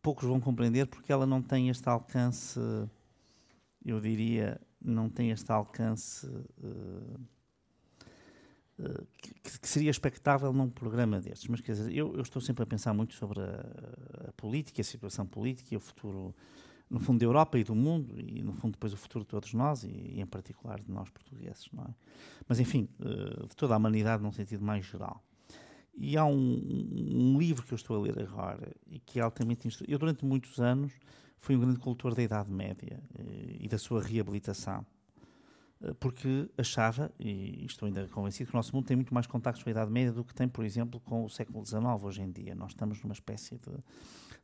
[0.00, 2.58] poucos vão compreender porque ela não tem este alcance,
[3.84, 6.26] eu diria, não tem este alcance,
[6.62, 7.20] eh, uh,
[9.22, 11.48] que, que, seria expectável num programa destes.
[11.48, 14.84] Mas quer dizer, eu, eu estou sempre a pensar muito sobre a, a, política, a
[14.84, 16.34] situação política e o futuro,
[16.90, 19.54] no fundo, da Europa e do mundo, e no fundo, depois o futuro de todos
[19.54, 21.68] nós, e, e em particular de nós portugueses.
[21.72, 21.94] Não é?
[22.46, 25.22] Mas, enfim, uh, de toda a humanidade num sentido mais geral.
[25.98, 29.66] E há um, um, livro que eu estou a ler agora e que é altamente
[29.88, 30.92] Eu, durante muitos anos,
[31.38, 34.84] fui um grande cultor da Idade Média eh, e da sua reabilitação.
[35.82, 39.62] Eh, porque achava, e estou ainda convencido, que o nosso mundo tem muito mais contactos
[39.62, 42.30] com a Idade Média do que tem, por exemplo, com o século XIX hoje em
[42.30, 42.54] dia.
[42.54, 43.72] Nós estamos numa espécie de,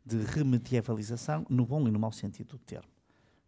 [0.05, 2.91] de remedievalização, no bom e no mau sentido do termo.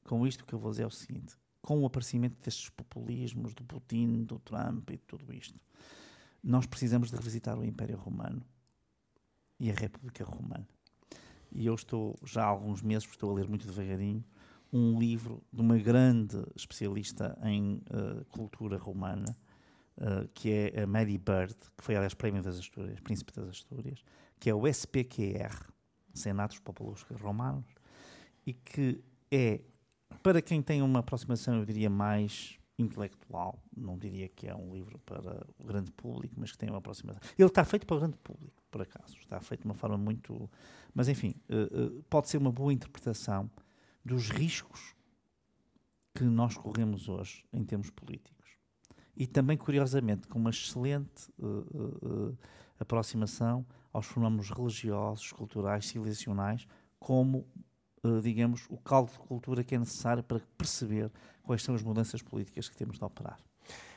[0.05, 3.55] Com isto, o que eu vou dizer é o seguinte: com o aparecimento destes populismos,
[3.55, 5.59] do Putin, do Trump e tudo isto
[6.45, 8.43] nós precisamos de revisitar o Império Romano
[9.59, 10.69] e a República Romana.
[11.51, 14.23] E eu estou, já há alguns meses, estou a ler muito devagarinho,
[14.75, 19.37] um livro de uma grande especialista em uh, cultura romana,
[19.99, 24.03] uh, que é a Mary Bird, que foi, aliás, Prémio das Astúrias, Príncipe das Astúrias,
[24.41, 25.71] que é o SPQR,
[26.13, 27.65] Senatos Populus Romanos,
[28.45, 29.01] e que
[29.31, 29.61] é,
[30.25, 34.99] para quem tem uma aproximação, eu diria, mais intelectual, não diria que é um livro
[35.07, 37.21] para o grande público, mas que tem uma aproximação.
[37.39, 40.51] Ele está feito para o grande público, por acaso, está feito de uma forma muito.
[40.93, 43.49] Mas, enfim, uh, pode ser uma boa interpretação
[44.05, 44.95] dos riscos
[46.15, 48.51] que nós corremos hoje em termos políticos.
[49.17, 52.37] E também, curiosamente, com uma excelente uh,
[52.79, 56.67] aproximação aos fenómenos religiosos, culturais, civilizacionais,
[56.99, 57.47] como
[58.05, 61.11] eh, digamos, o caldo de cultura que é necessário para perceber
[61.43, 63.39] quais são as mudanças políticas que temos de operar.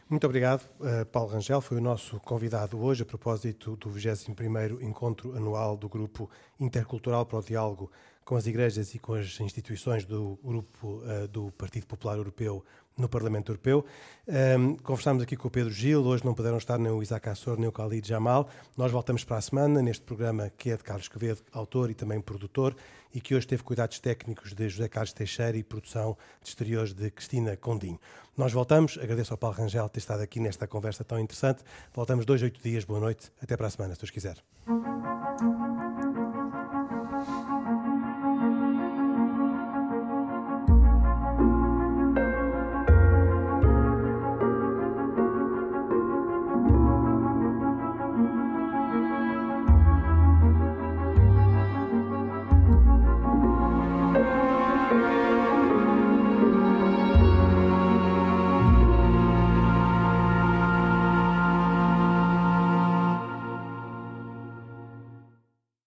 [0.10, 1.60] Muito obrigado, uh, Paulo Rangel.
[1.60, 7.40] Foi o nosso convidado hoje a propósito do 21º Encontro Anual do Grupo Intercultural para
[7.40, 7.92] o Diálogo
[8.28, 12.62] com as Igrejas e com as instituições do Grupo uh, do Partido Popular Europeu
[12.98, 13.86] no Parlamento Europeu.
[14.28, 17.58] Um, conversámos aqui com o Pedro Gil, hoje não puderam estar nem o Isaac Assor
[17.58, 18.50] nem o Khalid Jamal.
[18.76, 22.20] Nós voltamos para a semana neste programa que é de Carlos Quevedo, autor e também
[22.20, 22.76] produtor,
[23.14, 27.10] e que hoje teve cuidados técnicos de José Carlos Teixeira e produção de exteriores de
[27.10, 28.00] Cristina Condinho.
[28.36, 31.64] Nós voltamos, agradeço ao Paulo Rangel ter estado aqui nesta conversa tão interessante.
[31.94, 34.38] Voltamos dois, oito dias, boa noite, até para a semana, se Deus quiser.